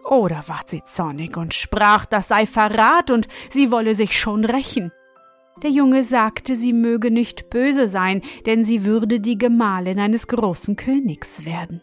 Oder 0.08 0.44
ward 0.46 0.70
sie 0.70 0.82
zornig 0.84 1.36
und 1.36 1.54
sprach, 1.54 2.06
das 2.06 2.28
sei 2.28 2.46
Verrat 2.46 3.10
und 3.10 3.28
sie 3.50 3.70
wolle 3.70 3.94
sich 3.94 4.18
schon 4.18 4.44
rächen. 4.44 4.90
Der 5.62 5.70
Junge 5.70 6.04
sagte, 6.04 6.56
sie 6.56 6.72
möge 6.72 7.10
nicht 7.10 7.50
böse 7.50 7.88
sein, 7.88 8.22
denn 8.46 8.64
sie 8.64 8.84
würde 8.84 9.20
die 9.20 9.36
Gemahlin 9.36 9.98
eines 9.98 10.28
großen 10.28 10.76
Königs 10.76 11.44
werden. 11.44 11.82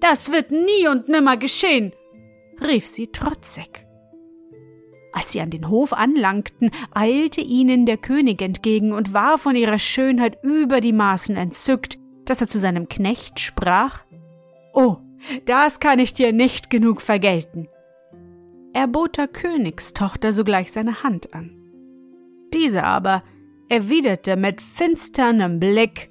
Das 0.00 0.30
wird 0.30 0.50
nie 0.50 0.88
und 0.88 1.08
nimmer 1.08 1.36
geschehen, 1.36 1.92
rief 2.60 2.86
sie 2.86 3.08
trotzig. 3.08 3.86
Als 5.12 5.32
sie 5.32 5.40
an 5.40 5.50
den 5.50 5.68
Hof 5.68 5.92
anlangten, 5.92 6.70
eilte 6.92 7.40
ihnen 7.40 7.86
der 7.86 7.98
König 7.98 8.42
entgegen 8.42 8.92
und 8.92 9.14
war 9.14 9.38
von 9.38 9.54
ihrer 9.54 9.78
Schönheit 9.78 10.38
über 10.42 10.80
die 10.80 10.92
Maßen 10.92 11.36
entzückt, 11.36 11.98
dass 12.24 12.40
er 12.40 12.48
zu 12.48 12.58
seinem 12.58 12.88
Knecht 12.88 13.38
sprach 13.38 14.04
Oh, 14.72 14.96
das 15.46 15.78
kann 15.78 16.00
ich 16.00 16.14
dir 16.14 16.32
nicht 16.32 16.68
genug 16.68 17.00
vergelten. 17.00 17.68
Er 18.72 18.88
bot 18.88 19.16
der 19.16 19.28
Königstochter 19.28 20.32
sogleich 20.32 20.72
seine 20.72 21.04
Hand 21.04 21.32
an. 21.32 21.56
Diese 22.52 22.82
aber 22.82 23.22
erwiderte 23.68 24.36
mit 24.36 24.60
finsternem 24.60 25.60
Blick 25.60 26.10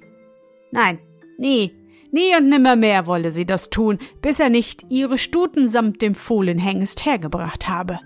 Nein, 0.72 0.98
nie, 1.38 1.72
nie 2.14 2.34
und 2.38 2.48
nimmermehr 2.48 3.06
wolle 3.06 3.30
sie 3.30 3.44
das 3.44 3.68
tun, 3.68 3.98
bis 4.22 4.40
er 4.40 4.48
nicht 4.48 4.86
ihre 4.88 5.18
Stuten 5.18 5.68
samt 5.68 6.00
dem 6.00 6.14
Fohlenhengst 6.14 7.04
hergebracht 7.04 7.68
habe. 7.68 8.00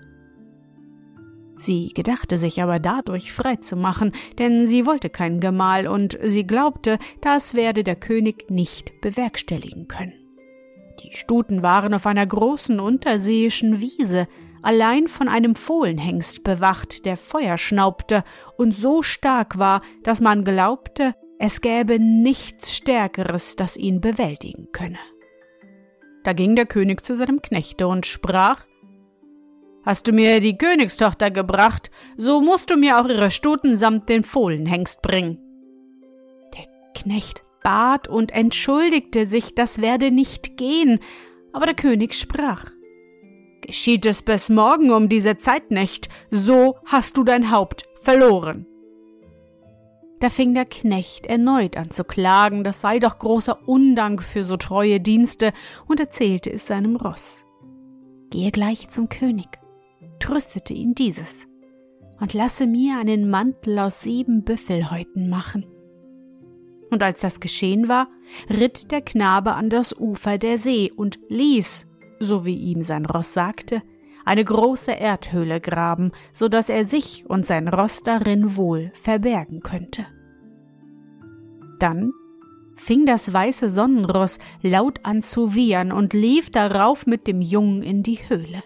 Sie 1.57 1.89
gedachte 1.93 2.37
sich 2.37 2.61
aber 2.61 2.79
dadurch 2.79 3.33
frei 3.33 3.57
zu 3.57 3.75
machen, 3.75 4.13
denn 4.37 4.65
sie 4.65 4.85
wollte 4.85 5.09
keinen 5.09 5.39
Gemahl 5.39 5.87
und 5.87 6.17
sie 6.23 6.47
glaubte, 6.47 6.97
das 7.21 7.53
werde 7.53 7.83
der 7.83 7.97
König 7.97 8.49
nicht 8.49 9.01
bewerkstelligen 9.01 9.87
können. 9.87 10.13
Die 11.03 11.15
Stuten 11.15 11.61
waren 11.61 11.93
auf 11.93 12.05
einer 12.05 12.25
großen 12.25 12.79
unterseeischen 12.79 13.79
Wiese, 13.79 14.27
allein 14.61 15.07
von 15.07 15.27
einem 15.27 15.55
Fohlenhengst 15.55 16.43
bewacht, 16.43 17.05
der 17.05 17.17
Feuer 17.17 17.57
schnaubte 17.57 18.23
und 18.57 18.75
so 18.75 19.01
stark 19.01 19.57
war, 19.57 19.81
dass 20.03 20.21
man 20.21 20.43
glaubte, 20.43 21.13
es 21.39 21.61
gäbe 21.61 21.99
nichts 21.99 22.75
Stärkeres, 22.75 23.55
das 23.55 23.77
ihn 23.77 24.01
bewältigen 24.01 24.67
könne. 24.73 24.99
Da 26.25 26.33
ging 26.33 26.57
der 26.57 26.65
König 26.65 27.05
zu 27.05 27.15
seinem 27.15 27.41
Knechte 27.41 27.87
und 27.87 28.05
sprach 28.05 28.65
Hast 29.85 30.07
du 30.07 30.11
mir 30.11 30.41
die 30.41 30.57
Königstochter 30.57 31.31
gebracht, 31.31 31.89
so 32.17 32.41
musst 32.41 32.69
du 32.69 32.75
mir 32.75 32.99
auch 32.99 33.07
ihre 33.07 33.31
Stuten 33.31 33.77
samt 33.77 34.09
den 34.09 34.23
Fohlenhengst 34.23 35.01
bringen. 35.01 35.39
Der 36.57 36.65
Knecht 36.93 37.45
bat 37.63 38.09
und 38.09 38.31
entschuldigte 38.33 39.25
sich, 39.25 39.55
das 39.55 39.81
werde 39.81 40.11
nicht 40.11 40.57
gehen, 40.57 40.99
aber 41.53 41.65
der 41.65 41.75
König 41.75 42.15
sprach 42.15 42.65
Geschieht 43.61 44.05
es 44.05 44.21
bis 44.21 44.49
morgen 44.49 44.91
um 44.91 45.07
diese 45.07 45.37
Zeit 45.37 45.71
nicht, 45.71 46.09
so 46.31 46.75
hast 46.85 47.17
du 47.17 47.23
dein 47.23 47.49
Haupt 47.49 47.87
verloren. 47.95 48.65
Da 50.19 50.29
fing 50.29 50.53
der 50.53 50.65
Knecht 50.65 51.25
erneut 51.27 51.77
an 51.77 51.91
zu 51.91 52.03
klagen, 52.03 52.63
das 52.63 52.81
sei 52.81 52.99
doch 52.99 53.19
großer 53.19 53.67
Undank 53.67 54.21
für 54.21 54.43
so 54.43 54.57
treue 54.57 54.99
Dienste, 54.99 55.53
und 55.87 55.99
erzählte 55.99 56.51
es 56.51 56.67
seinem 56.67 56.97
Ross. 56.97 57.45
Gehe 58.29 58.51
gleich 58.51 58.89
zum 58.89 59.07
König, 59.07 59.47
tröstete 60.19 60.73
ihn 60.73 60.93
dieses, 60.93 61.47
und 62.19 62.33
lasse 62.33 62.67
mir 62.67 62.99
einen 62.99 63.29
Mantel 63.29 63.79
aus 63.79 64.01
sieben 64.01 64.43
Büffelhäuten 64.43 65.29
machen. 65.29 65.65
Und 66.91 67.01
als 67.01 67.21
das 67.21 67.39
geschehen 67.39 67.87
war, 67.87 68.09
ritt 68.49 68.91
der 68.91 69.01
Knabe 69.01 69.53
an 69.53 69.69
das 69.69 69.97
Ufer 69.97 70.37
der 70.37 70.57
See 70.57 70.91
und 70.93 71.19
ließ, 71.29 71.87
so 72.19 72.45
wie 72.45 72.55
ihm 72.55 72.83
sein 72.83 73.05
Ross 73.05 73.33
sagte, 73.33 73.81
eine 74.29 74.45
große 74.45 74.91
Erdhöhle 74.91 75.59
graben, 75.59 76.11
so 76.33 76.49
dass 76.49 76.69
er 76.69 76.85
sich 76.85 77.25
und 77.27 77.47
sein 77.47 77.67
Ross 77.67 78.03
darin 78.03 78.55
wohl 78.55 78.91
verbergen 78.93 79.61
könnte. 79.61 80.05
Dann 81.79 82.11
fing 82.75 83.07
das 83.07 83.33
weiße 83.33 83.71
Sonnenross 83.71 84.37
laut 84.61 84.99
an 85.01 85.23
zu 85.23 85.55
wiehern 85.55 85.91
und 85.91 86.13
lief 86.13 86.51
darauf 86.51 87.07
mit 87.07 87.25
dem 87.25 87.41
Jungen 87.41 87.81
in 87.81 88.03
die 88.03 88.19
Höhle. 88.29 88.61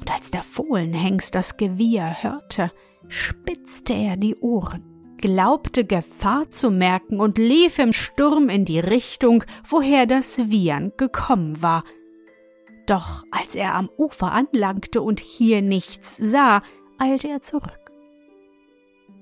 Und 0.00 0.10
als 0.10 0.32
der 0.32 0.42
Fohlenhengst 0.42 1.32
das 1.32 1.56
Gewieher 1.56 2.24
hörte, 2.24 2.72
spitzte 3.06 3.92
er 3.92 4.16
die 4.16 4.34
Ohren, 4.34 4.82
glaubte 5.18 5.84
Gefahr 5.84 6.50
zu 6.50 6.72
merken 6.72 7.20
und 7.20 7.38
lief 7.38 7.78
im 7.78 7.92
Sturm 7.92 8.48
in 8.48 8.64
die 8.64 8.80
Richtung, 8.80 9.44
woher 9.68 10.06
das 10.06 10.50
Wiehern 10.50 10.90
gekommen 10.96 11.62
war, 11.62 11.84
doch 12.90 13.24
als 13.30 13.54
er 13.54 13.74
am 13.74 13.88
Ufer 13.96 14.32
anlangte 14.32 15.00
und 15.00 15.20
hier 15.20 15.62
nichts 15.62 16.16
sah, 16.18 16.62
eilte 16.98 17.28
er 17.28 17.40
zurück. 17.40 17.92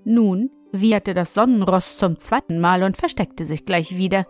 Nun 0.05 0.51
wieherte 0.73 1.13
das 1.13 1.35
Sonnenross 1.35 1.99
zum 1.99 2.19
zweiten 2.19 2.61
Mal 2.61 2.83
und 2.83 2.97
versteckte 2.97 3.45
sich 3.45 3.67
gleich 3.67 3.97
wieder. 3.97 4.27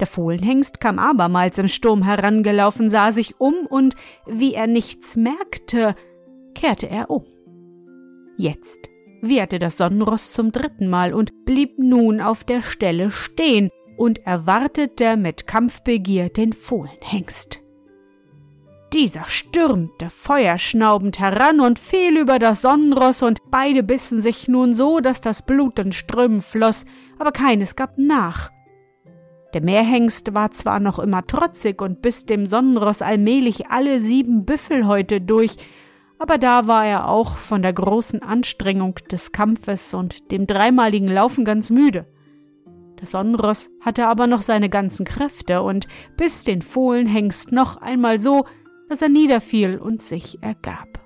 Der 0.00 0.06
Fohlenhengst 0.06 0.80
kam 0.80 0.98
abermals 0.98 1.58
im 1.58 1.68
Sturm 1.68 2.02
herangelaufen, 2.02 2.88
sah 2.88 3.12
sich 3.12 3.40
um 3.40 3.54
und, 3.68 3.96
wie 4.26 4.54
er 4.54 4.66
nichts 4.66 5.16
merkte, 5.16 5.94
kehrte 6.54 6.88
er 6.88 7.10
um. 7.10 7.24
Jetzt 8.36 8.88
wieherte 9.20 9.58
das 9.58 9.76
Sonnenross 9.76 10.32
zum 10.32 10.52
dritten 10.52 10.88
Mal 10.88 11.12
und 11.12 11.44
blieb 11.44 11.78
nun 11.78 12.20
auf 12.20 12.44
der 12.44 12.62
Stelle 12.62 13.10
stehen 13.10 13.68
und 13.96 14.24
erwartete 14.24 15.16
mit 15.16 15.46
Kampfbegier 15.46 16.28
den 16.28 16.52
Fohlenhengst. 16.52 17.60
Dieser 18.94 19.24
stürmte 19.26 20.08
feuerschnaubend 20.08 21.18
heran 21.18 21.60
und 21.60 21.78
fiel 21.78 22.16
über 22.16 22.38
das 22.38 22.62
Sonnenross, 22.62 23.22
und 23.22 23.38
beide 23.50 23.82
bissen 23.82 24.22
sich 24.22 24.48
nun 24.48 24.74
so, 24.74 25.00
dass 25.00 25.20
das 25.20 25.42
Blut 25.42 25.78
in 25.78 25.92
Strömen 25.92 26.40
floss, 26.40 26.86
aber 27.18 27.32
keines 27.32 27.76
gab 27.76 27.98
nach. 27.98 28.50
Der 29.52 29.62
Meerhengst 29.62 30.34
war 30.34 30.52
zwar 30.52 30.80
noch 30.80 30.98
immer 30.98 31.26
trotzig 31.26 31.82
und 31.82 32.00
biss 32.00 32.24
dem 32.24 32.46
Sonnenross 32.46 33.02
allmählich 33.02 33.68
alle 33.68 34.00
sieben 34.00 34.46
Büffelhäute 34.46 35.20
durch, 35.20 35.56
aber 36.18 36.38
da 36.38 36.66
war 36.66 36.86
er 36.86 37.08
auch 37.08 37.36
von 37.36 37.60
der 37.60 37.74
großen 37.74 38.22
Anstrengung 38.22 38.94
des 39.10 39.32
Kampfes 39.32 39.92
und 39.92 40.30
dem 40.32 40.46
dreimaligen 40.46 41.08
Laufen 41.08 41.44
ganz 41.44 41.70
müde. 41.70 42.06
Das 42.96 43.12
Sonnenross 43.12 43.70
hatte 43.80 44.06
aber 44.06 44.26
noch 44.26 44.42
seine 44.42 44.68
ganzen 44.68 45.04
Kräfte 45.06 45.62
und 45.62 45.86
biss 46.16 46.44
den 46.44 46.62
Fohlenhengst 46.62 47.52
noch 47.52 47.76
einmal 47.76 48.18
so, 48.18 48.44
dass 48.88 49.02
er 49.02 49.08
niederfiel 49.08 49.78
und 49.78 50.02
sich 50.02 50.42
ergab. 50.42 51.04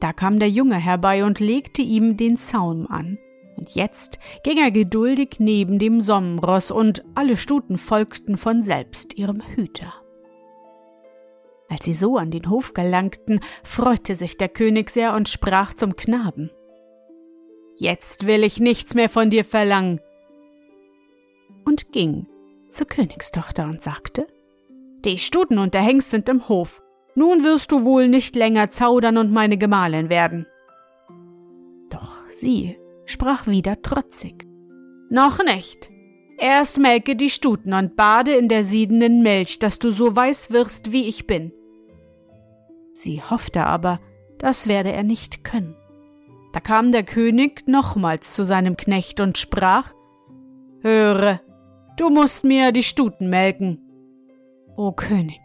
Da 0.00 0.12
kam 0.12 0.38
der 0.38 0.50
Junge 0.50 0.76
herbei 0.76 1.24
und 1.24 1.40
legte 1.40 1.82
ihm 1.82 2.16
den 2.16 2.36
Zaum 2.36 2.86
an. 2.86 3.18
Und 3.56 3.70
jetzt 3.74 4.18
ging 4.44 4.58
er 4.58 4.70
geduldig 4.70 5.36
neben 5.38 5.78
dem 5.78 6.02
Sonnenross, 6.02 6.70
und 6.70 7.04
alle 7.14 7.36
Stuten 7.36 7.78
folgten 7.78 8.36
von 8.36 8.62
selbst 8.62 9.16
ihrem 9.18 9.40
Hüter. 9.40 9.94
Als 11.68 11.84
sie 11.84 11.94
so 11.94 12.16
an 12.18 12.30
den 12.30 12.50
Hof 12.50 12.74
gelangten, 12.74 13.40
freute 13.64 14.14
sich 14.14 14.36
der 14.36 14.48
König 14.48 14.90
sehr 14.90 15.14
und 15.14 15.28
sprach 15.28 15.74
zum 15.74 15.96
Knaben 15.96 16.50
Jetzt 17.78 18.26
will 18.26 18.42
ich 18.42 18.58
nichts 18.58 18.94
mehr 18.94 19.08
von 19.08 19.28
dir 19.28 19.44
verlangen. 19.44 20.00
Und 21.64 21.92
ging 21.92 22.26
zur 22.70 22.86
Königstochter 22.86 23.64
und 23.64 23.82
sagte 23.82 24.26
die 25.04 25.18
Stuten 25.18 25.58
und 25.58 25.74
der 25.74 25.82
Hengst 25.82 26.10
sind 26.10 26.28
im 26.28 26.48
Hof. 26.48 26.82
Nun 27.14 27.44
wirst 27.44 27.72
du 27.72 27.84
wohl 27.84 28.08
nicht 28.08 28.36
länger 28.36 28.70
zaudern 28.70 29.16
und 29.18 29.32
meine 29.32 29.56
Gemahlin 29.56 30.08
werden. 30.08 30.46
Doch 31.90 32.12
sie 32.40 32.78
sprach 33.06 33.46
wieder 33.46 33.80
trotzig. 33.82 34.46
Noch 35.08 35.42
nicht. 35.44 35.90
Erst 36.38 36.78
melke 36.78 37.16
die 37.16 37.30
Stuten 37.30 37.72
und 37.72 37.96
bade 37.96 38.32
in 38.32 38.48
der 38.48 38.64
siedenden 38.64 39.22
Milch, 39.22 39.58
dass 39.58 39.78
du 39.78 39.90
so 39.90 40.14
weiß 40.14 40.50
wirst, 40.50 40.92
wie 40.92 41.08
ich 41.08 41.26
bin. 41.26 41.52
Sie 42.92 43.22
hoffte 43.22 43.64
aber, 43.64 44.00
das 44.38 44.68
werde 44.68 44.92
er 44.92 45.02
nicht 45.02 45.44
können. 45.44 45.76
Da 46.52 46.60
kam 46.60 46.92
der 46.92 47.04
König 47.04 47.66
nochmals 47.66 48.34
zu 48.34 48.44
seinem 48.44 48.76
Knecht 48.76 49.20
und 49.20 49.38
sprach 49.38 49.92
Höre, 50.80 51.40
du 51.96 52.10
musst 52.10 52.44
mir 52.44 52.72
die 52.72 52.82
Stuten 52.82 53.30
melken. 53.30 53.85
O 54.76 54.92
König, 54.92 55.40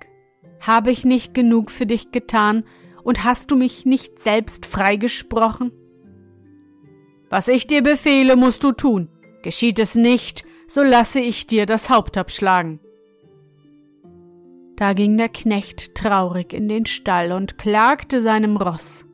habe 0.59 0.91
ich 0.91 1.05
nicht 1.05 1.33
genug 1.33 1.71
für 1.71 1.85
dich 1.85 2.11
getan 2.11 2.63
und 3.03 3.23
hast 3.23 3.49
du 3.49 3.55
mich 3.55 3.85
nicht 3.85 4.19
selbst 4.19 4.65
freigesprochen? 4.65 5.71
Was 7.29 7.47
ich 7.47 7.65
dir 7.65 7.81
befehle, 7.81 8.35
musst 8.35 8.63
du 8.63 8.73
tun. 8.73 9.07
Geschieht 9.41 9.79
es 9.79 9.95
nicht, 9.95 10.43
so 10.67 10.83
lasse 10.83 11.19
ich 11.19 11.47
dir 11.47 11.65
das 11.65 11.89
Haupt 11.89 12.17
abschlagen. 12.17 12.79
Da 14.75 14.93
ging 14.93 15.17
der 15.17 15.29
Knecht 15.29 15.95
traurig 15.95 16.53
in 16.53 16.67
den 16.67 16.85
Stall 16.85 17.31
und 17.31 17.57
klagte 17.57 18.19
seinem 18.19 18.57
Ross. 18.57 19.05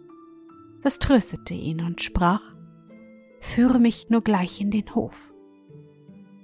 Das 0.81 0.97
tröstete 0.97 1.53
ihn 1.53 1.81
und 1.81 2.01
sprach, 2.01 2.41
Führe 3.39 3.79
mich 3.79 4.09
nur 4.09 4.21
gleich 4.21 4.59
in 4.61 4.71
den 4.71 4.95
Hof. 4.95 5.15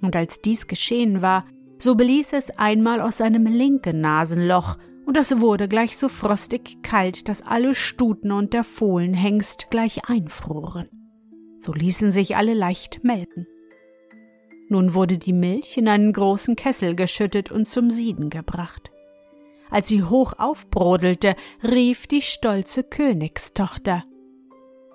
Und 0.00 0.14
als 0.14 0.40
dies 0.40 0.66
geschehen 0.66 1.22
war, 1.22 1.44
so 1.78 1.94
blies 1.94 2.32
es 2.32 2.50
einmal 2.58 3.00
aus 3.00 3.18
seinem 3.18 3.46
linken 3.46 4.00
Nasenloch, 4.00 4.76
und 5.06 5.18
es 5.18 5.40
wurde 5.40 5.68
gleich 5.68 5.98
so 5.98 6.08
frostig 6.08 6.82
kalt, 6.82 7.28
dass 7.28 7.42
alle 7.42 7.74
Stuten 7.74 8.32
und 8.32 8.54
der 8.54 8.64
Fohlenhengst 8.64 9.70
gleich 9.70 10.08
einfroren. 10.08 10.88
So 11.58 11.72
ließen 11.72 12.10
sich 12.10 12.36
alle 12.36 12.54
leicht 12.54 13.04
melken. 13.04 13.46
Nun 14.68 14.94
wurde 14.94 15.18
die 15.18 15.32
Milch 15.34 15.76
in 15.76 15.88
einen 15.88 16.12
großen 16.12 16.56
Kessel 16.56 16.94
geschüttet 16.94 17.52
und 17.52 17.68
zum 17.68 17.90
Sieden 17.90 18.30
gebracht. 18.30 18.90
Als 19.70 19.88
sie 19.88 20.02
hoch 20.02 20.34
aufbrodelte, 20.38 21.34
rief 21.62 22.06
die 22.06 22.22
stolze 22.22 22.82
Königstochter 22.82 24.04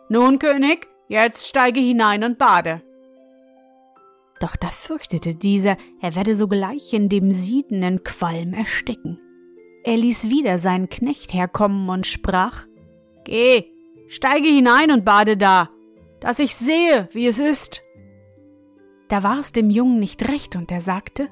Nun, 0.09 0.39
König, 0.39 0.87
jetzt 1.07 1.47
steige 1.47 1.79
hinein 1.79 2.23
und 2.23 2.37
bade. 2.37 2.81
Doch 4.39 4.55
da 4.55 4.69
fürchtete 4.69 5.35
dieser, 5.35 5.77
er 6.01 6.15
werde 6.15 6.33
sogleich 6.33 6.93
in 6.93 7.09
dem 7.09 7.33
siedenden 7.33 8.03
Qualm 8.03 8.53
ersticken. 8.53 9.19
Er 9.83 9.97
ließ 9.97 10.29
wieder 10.29 10.57
seinen 10.57 10.89
Knecht 10.89 11.33
herkommen 11.33 11.89
und 11.89 12.07
sprach 12.07 12.65
Geh, 13.25 13.65
steige 14.07 14.47
hinein 14.47 14.91
und 14.91 15.05
bade 15.05 15.37
da. 15.37 15.69
dass 16.19 16.39
ich 16.39 16.55
sehe, 16.55 17.07
wie 17.11 17.27
es 17.27 17.39
ist. 17.39 17.81
Da 19.07 19.23
war 19.23 19.39
es 19.39 19.51
dem 19.51 19.69
Jungen 19.69 19.99
nicht 19.99 20.27
recht, 20.27 20.55
und 20.55 20.71
er 20.71 20.81
sagte 20.81 21.29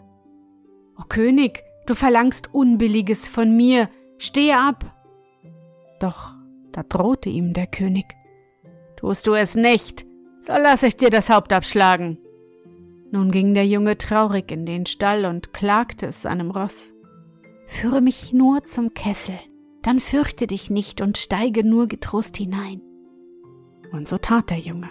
O 0.98 1.04
König, 1.08 1.64
du 1.86 1.94
verlangst 1.94 2.54
Unbilliges 2.54 3.28
von 3.28 3.56
mir, 3.56 3.90
stehe 4.18 4.58
ab. 4.58 4.96
Doch 6.00 6.32
da 6.72 6.84
drohte 6.84 7.30
ihm 7.30 7.54
der 7.54 7.68
König 7.68 8.06
Tust 8.98 9.28
du 9.28 9.34
es 9.34 9.56
nicht, 9.56 10.06
so 10.42 10.54
lass 10.54 10.84
ich 10.84 10.98
dir 10.98 11.10
das 11.12 11.30
Haupt 11.30 11.54
abschlagen. 11.54 12.18
Nun 13.12 13.32
ging 13.32 13.54
der 13.54 13.66
Junge 13.66 13.98
traurig 13.98 14.52
in 14.52 14.66
den 14.66 14.86
Stall 14.86 15.26
und 15.26 15.54
klagte 15.54 16.08
es 16.08 16.22
seinem 16.22 16.52
Ross. 16.52 16.94
Führe 17.66 18.02
mich 18.02 18.34
nur 18.34 18.64
zum 18.66 18.94
Kessel, 18.94 19.38
dann 19.82 20.00
fürchte 20.00 20.48
dich 20.48 20.70
nicht 20.70 21.02
und 21.02 21.18
steige 21.18 21.64
nur 21.64 21.88
getrost 21.88 22.38
hinein. 22.38 22.82
Und 23.92 24.08
so 24.08 24.18
tat 24.18 24.50
der 24.50 24.60
Junge. 24.60 24.90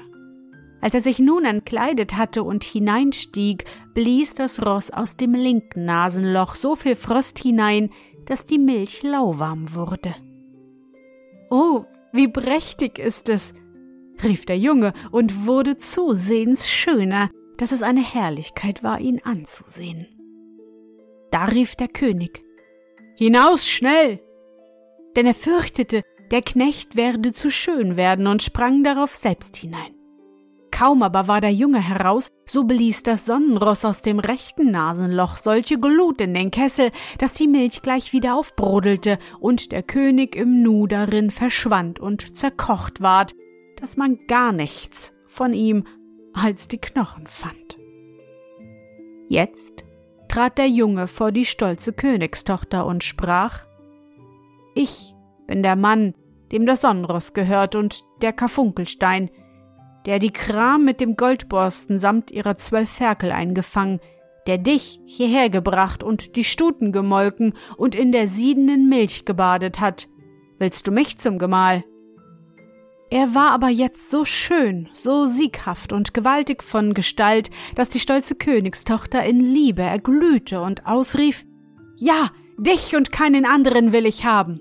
Als 0.81 0.94
er 0.94 1.00
sich 1.00 1.18
nun 1.18 1.44
entkleidet 1.44 2.16
hatte 2.16 2.42
und 2.42 2.64
hineinstieg, 2.64 3.64
blies 3.94 4.35
das 4.35 4.64
Ross 4.64 4.90
aus 4.90 5.16
dem 5.16 5.35
linken 5.35 5.85
Nasenloch 5.85 6.55
so 6.55 6.76
viel 6.76 6.96
Frost 6.96 7.38
hinein, 7.38 7.90
dass 8.26 8.46
die 8.46 8.59
Milch 8.59 9.02
lauwarm 9.02 9.74
wurde. 9.74 10.14
Oh, 11.50 11.85
wie 12.12 12.29
prächtig 12.29 12.98
ist 12.98 13.29
es, 13.29 13.55
rief 14.22 14.46
der 14.46 14.59
Junge 14.59 14.92
und 15.11 15.46
wurde 15.46 15.79
zusehends 15.79 16.68
schöner, 16.68 17.31
dass 17.59 17.73
es 17.73 17.83
eine 17.83 18.03
Herrlichkeit 18.03 18.83
war, 18.83 19.01
ihn 19.01 19.21
anzusehen. 19.25 20.07
Da 21.31 21.45
rief 21.45 21.77
der 21.77 21.88
König 21.88 22.42
Hinaus 23.16 23.66
schnell. 23.66 24.21
Denn 25.16 25.27
er 25.27 25.35
fürchtete, 25.35 26.03
der 26.31 26.42
Knecht 26.42 26.97
werde 26.97 27.33
zu 27.33 27.51
schön 27.51 27.97
werden 27.97 28.27
und 28.27 28.42
sprang 28.42 28.85
darauf 28.85 29.14
selbst 29.16 29.57
hinein. 29.57 29.95
Kaum 30.71 31.03
aber 31.03 31.27
war 31.27 31.40
der 31.40 31.53
Junge 31.53 31.81
heraus, 31.81 32.29
so 32.45 32.64
blies 32.64 33.03
das 33.03 33.25
Sonnenross 33.25 33.87
aus 33.87 34.03
dem 34.03 34.19
rechten 34.19 34.71
Nasenloch 34.71 35.38
solche 35.38 35.79
Glut 35.81 36.21
in 36.21 36.35
den 36.35 36.51
Kessel, 36.51 36.90
dass 37.16 37.33
die 37.33 37.49
Milch 37.49 37.81
gleich 37.81 38.12
wieder 38.12 38.37
aufbrodelte 38.37 39.19
und 39.40 39.73
der 39.73 39.83
König 39.83 40.37
im 40.37 40.62
Nu 40.62 40.87
darin 40.87 41.31
verschwand 41.31 41.99
und 41.99 42.37
zerkocht 42.37 43.01
ward, 43.01 43.35
dass 43.81 43.97
man 43.97 44.27
gar 44.27 44.53
nichts 44.53 45.16
von 45.27 45.55
ihm 45.55 45.85
als 46.37 46.68
die 46.68 46.79
Knochen 46.79 47.27
fand. 47.27 47.79
Jetzt 49.29 49.85
trat 50.29 50.59
der 50.59 50.68
Junge 50.68 51.09
vor 51.09 51.33
die 51.33 51.46
stolze 51.46 51.92
Königstochter 51.92 52.87
und 52.87 53.03
sprach 53.03 53.64
Ich 54.75 55.14
bin 55.46 55.62
der 55.62 55.77
Mann, 55.77 56.14
dem 56.53 56.66
das 56.66 56.83
Sonnenross 56.83 57.33
gehört 57.33 57.75
und 57.75 58.05
der 58.22 58.33
Karfunkelstein, 58.33 59.31
der 60.05 60.18
die 60.18 60.33
Kram 60.33 60.85
mit 60.85 61.01
dem 61.01 61.16
Goldborsten 61.16 61.99
samt 61.99 62.31
ihrer 62.31 62.57
zwölf 62.59 62.90
Ferkel 62.90 63.33
eingefangen, 63.33 64.01
der 64.46 64.59
dich 64.59 65.01
hierher 65.07 65.51
gebracht 65.51 66.05
und 66.05 66.37
die 66.37 66.44
Stuten 66.44 66.92
gemolken 66.92 67.55
und 67.77 67.96
in 67.96 68.12
der 68.12 68.29
siedenden 68.29 68.88
Milch 68.88 69.25
gebadet 69.25 69.81
hat. 69.81 70.07
Willst 70.59 70.87
du 70.87 70.92
mich 70.92 71.18
zum 71.18 71.38
Gemahl? 71.38 71.83
Er 73.09 73.35
war 73.35 73.53
aber 73.53 73.69
jetzt 73.69 74.11
so 74.11 74.25
schön, 74.25 74.88
so 74.92 75.27
sieghaft 75.27 75.92
und 75.92 76.12
gewaltig 76.12 76.64
von 76.64 76.92
Gestalt, 76.92 77.51
dass 77.77 77.88
die 77.88 78.01
stolze 78.01 78.35
Königstochter 78.35 79.25
in 79.25 79.38
Liebe 79.38 79.83
erglühte 79.83 80.61
und 80.61 80.87
ausrief 80.87 81.45
Ja, 81.97 82.31
dich 82.59 82.97
und 82.97 83.12
keinen 83.12 83.47
anderen 83.47 83.92
will 83.92 84.07
ich 84.07 84.25
haben. 84.25 84.61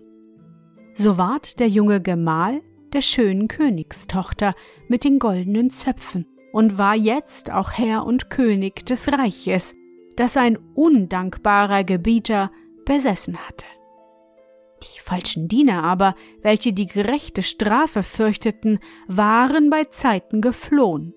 So 0.94 1.18
ward 1.18 1.60
der 1.60 1.68
junge 1.68 2.02
Gemahl 2.02 2.62
der 2.94 3.02
schönen 3.02 3.48
Königstochter 3.48 4.54
mit 4.88 5.04
den 5.04 5.20
goldenen 5.20 5.72
Zöpfen 5.72 6.28
und 6.54 6.78
war 6.78 6.96
jetzt 6.96 7.52
auch 7.52 7.72
Herr 7.72 8.06
und 8.06 8.30
König 8.30 8.86
des 8.86 9.12
Reiches, 9.12 9.76
das 10.16 10.38
ein 10.38 10.58
undankbarer 10.76 11.84
Gebieter 11.84 12.52
besessen 12.86 13.38
hatte. 13.38 13.66
Die 14.94 15.00
falschen 15.00 15.48
Diener 15.48 15.84
aber, 15.84 16.16
welche 16.42 16.74
die 16.74 16.88
gerechte 16.88 17.44
Strafe 17.44 18.04
fürchteten, 18.04 18.80
waren 19.08 19.70
bei 19.70 19.86
Zeiten 19.86 20.42
geflohen. 20.42 21.14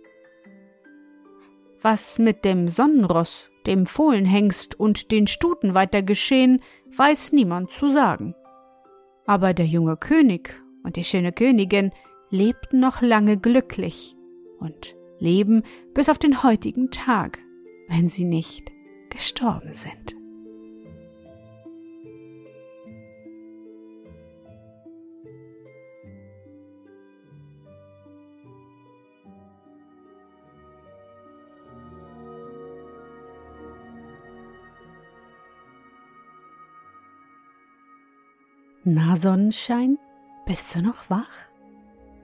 Was 1.82 2.18
mit 2.18 2.44
dem 2.44 2.68
Sonnenross, 2.68 3.50
dem 3.66 3.86
Fohlenhengst 3.86 4.78
und 4.78 5.10
den 5.10 5.26
Stuten 5.26 5.74
weiter 5.74 6.02
geschehen, 6.02 6.62
weiß 6.96 7.32
niemand 7.32 7.70
zu 7.70 7.90
sagen. 7.90 8.34
Aber 9.26 9.54
der 9.54 9.66
junge 9.66 9.96
König 9.96 10.60
und 10.82 10.96
die 10.96 11.04
schöne 11.04 11.32
Königin 11.32 11.92
lebten 12.30 12.80
noch 12.80 13.02
lange 13.02 13.38
glücklich 13.38 14.16
und 14.58 14.96
leben 15.18 15.62
bis 15.94 16.08
auf 16.08 16.18
den 16.18 16.42
heutigen 16.42 16.90
Tag, 16.90 17.38
wenn 17.88 18.08
sie 18.08 18.24
nicht 18.24 18.70
gestorben 19.10 19.74
sind. 19.74 20.17
Na 38.90 39.16
Sonnenschein, 39.16 39.98
bist 40.46 40.74
du 40.74 40.80
noch 40.80 41.10
wach? 41.10 41.28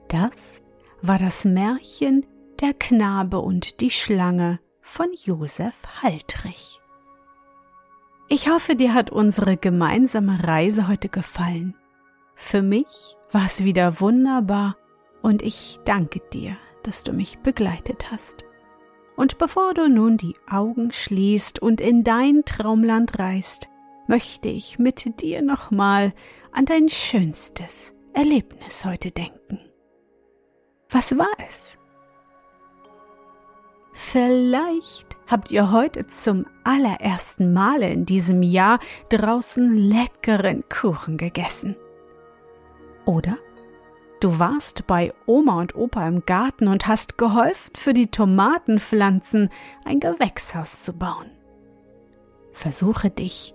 Das 0.07 0.63
war 0.99 1.19
das 1.19 1.45
Märchen 1.45 2.25
Der 2.59 2.73
Knabe 2.73 3.37
und 3.37 3.81
die 3.81 3.91
Schlange 3.91 4.59
von 4.81 5.05
Josef 5.13 5.75
Haltrich. 6.01 6.79
Ich 8.29 8.49
hoffe, 8.49 8.75
dir 8.75 8.95
hat 8.95 9.11
unsere 9.11 9.57
gemeinsame 9.57 10.43
Reise 10.43 10.87
heute 10.87 11.07
gefallen. 11.07 11.75
Für 12.33 12.63
mich 12.63 13.15
war 13.31 13.45
es 13.45 13.63
wieder 13.63 13.99
wunderbar 13.99 14.75
und 15.21 15.43
ich 15.43 15.79
danke 15.85 16.19
dir, 16.33 16.57
dass 16.81 17.03
du 17.03 17.13
mich 17.13 17.37
begleitet 17.43 18.11
hast. 18.11 18.43
Und 19.15 19.37
bevor 19.37 19.75
du 19.75 19.87
nun 19.87 20.17
die 20.17 20.35
Augen 20.49 20.91
schließt 20.91 21.61
und 21.61 21.79
in 21.79 22.03
dein 22.03 22.43
Traumland 22.43 23.19
reist, 23.19 23.69
möchte 24.07 24.47
ich 24.47 24.79
mit 24.79 25.21
dir 25.21 25.41
nochmal 25.41 26.13
an 26.51 26.65
dein 26.65 26.89
schönstes 26.89 27.93
Erlebnis 28.13 28.85
heute 28.85 29.11
denken. 29.11 29.59
Was 30.89 31.17
war 31.17 31.27
es? 31.47 31.77
Vielleicht 33.93 35.15
habt 35.27 35.51
ihr 35.51 35.71
heute 35.71 36.05
zum 36.07 36.45
allerersten 36.63 37.53
Male 37.53 37.89
in 37.89 38.05
diesem 38.05 38.43
Jahr 38.43 38.79
draußen 39.09 39.75
leckeren 39.75 40.63
Kuchen 40.69 41.17
gegessen. 41.17 41.75
Oder 43.05 43.37
du 44.19 44.37
warst 44.37 44.85
bei 44.85 45.13
Oma 45.25 45.59
und 45.61 45.75
Opa 45.75 46.07
im 46.07 46.25
Garten 46.25 46.67
und 46.67 46.87
hast 46.87 47.17
geholfen, 47.17 47.73
für 47.75 47.93
die 47.93 48.07
Tomatenpflanzen 48.07 49.49
ein 49.85 49.99
Gewächshaus 49.99 50.83
zu 50.83 50.93
bauen. 50.93 51.31
Versuche 52.51 53.09
dich 53.09 53.54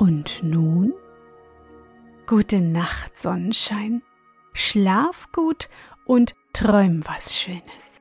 Und 0.00 0.42
nun? 0.42 0.94
Gute 2.26 2.62
Nacht, 2.62 3.18
Sonnenschein. 3.18 4.02
Schlaf 4.54 5.30
gut 5.30 5.68
und 6.06 6.34
träum 6.54 7.02
was 7.06 7.36
Schönes. 7.36 8.00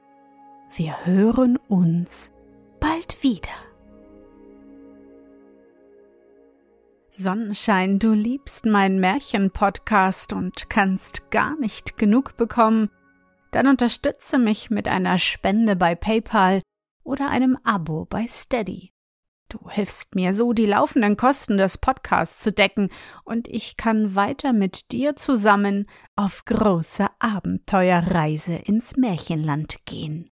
Wir 0.73 1.05
hören 1.05 1.57
uns 1.67 2.31
bald 2.79 3.21
wieder. 3.21 3.49
Sonnenschein, 7.11 7.99
du 7.99 8.13
liebst 8.13 8.65
meinen 8.65 9.01
Märchen-Podcast 9.01 10.31
und 10.31 10.69
kannst 10.69 11.29
gar 11.31 11.59
nicht 11.59 11.97
genug 11.97 12.37
bekommen, 12.37 12.89
dann 13.51 13.67
unterstütze 13.67 14.39
mich 14.39 14.69
mit 14.69 14.87
einer 14.87 15.17
Spende 15.17 15.75
bei 15.75 15.95
PayPal 15.95 16.61
oder 17.03 17.29
einem 17.29 17.57
Abo 17.65 18.05
bei 18.05 18.25
Steady. 18.25 18.93
Du 19.49 19.69
hilfst 19.69 20.13
mir 20.13 20.35
so, 20.35 20.53
die 20.53 20.67
laufenden 20.67 21.17
Kosten 21.17 21.57
des 21.57 21.77
Podcasts 21.77 22.39
zu 22.39 22.51
decken, 22.51 22.89
und 23.25 23.47
ich 23.47 23.77
kann 23.77 24.15
weiter 24.15 24.53
mit 24.53 24.91
dir 24.91 25.15
zusammen 25.15 25.87
auf 26.15 26.45
große 26.45 27.07
Abenteuerreise 27.17 28.55
ins 28.55 28.95
Märchenland 28.95 29.77
gehen. 29.85 30.29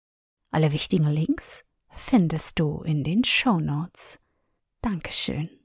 Alle 0.53 0.73
wichtigen 0.73 1.09
Links 1.09 1.65
findest 1.91 2.59
du 2.61 2.83
in 2.83 3.03
den 3.03 3.25
Show 3.25 3.59
Notes. 3.59 4.21
Dankeschön. 4.81 5.60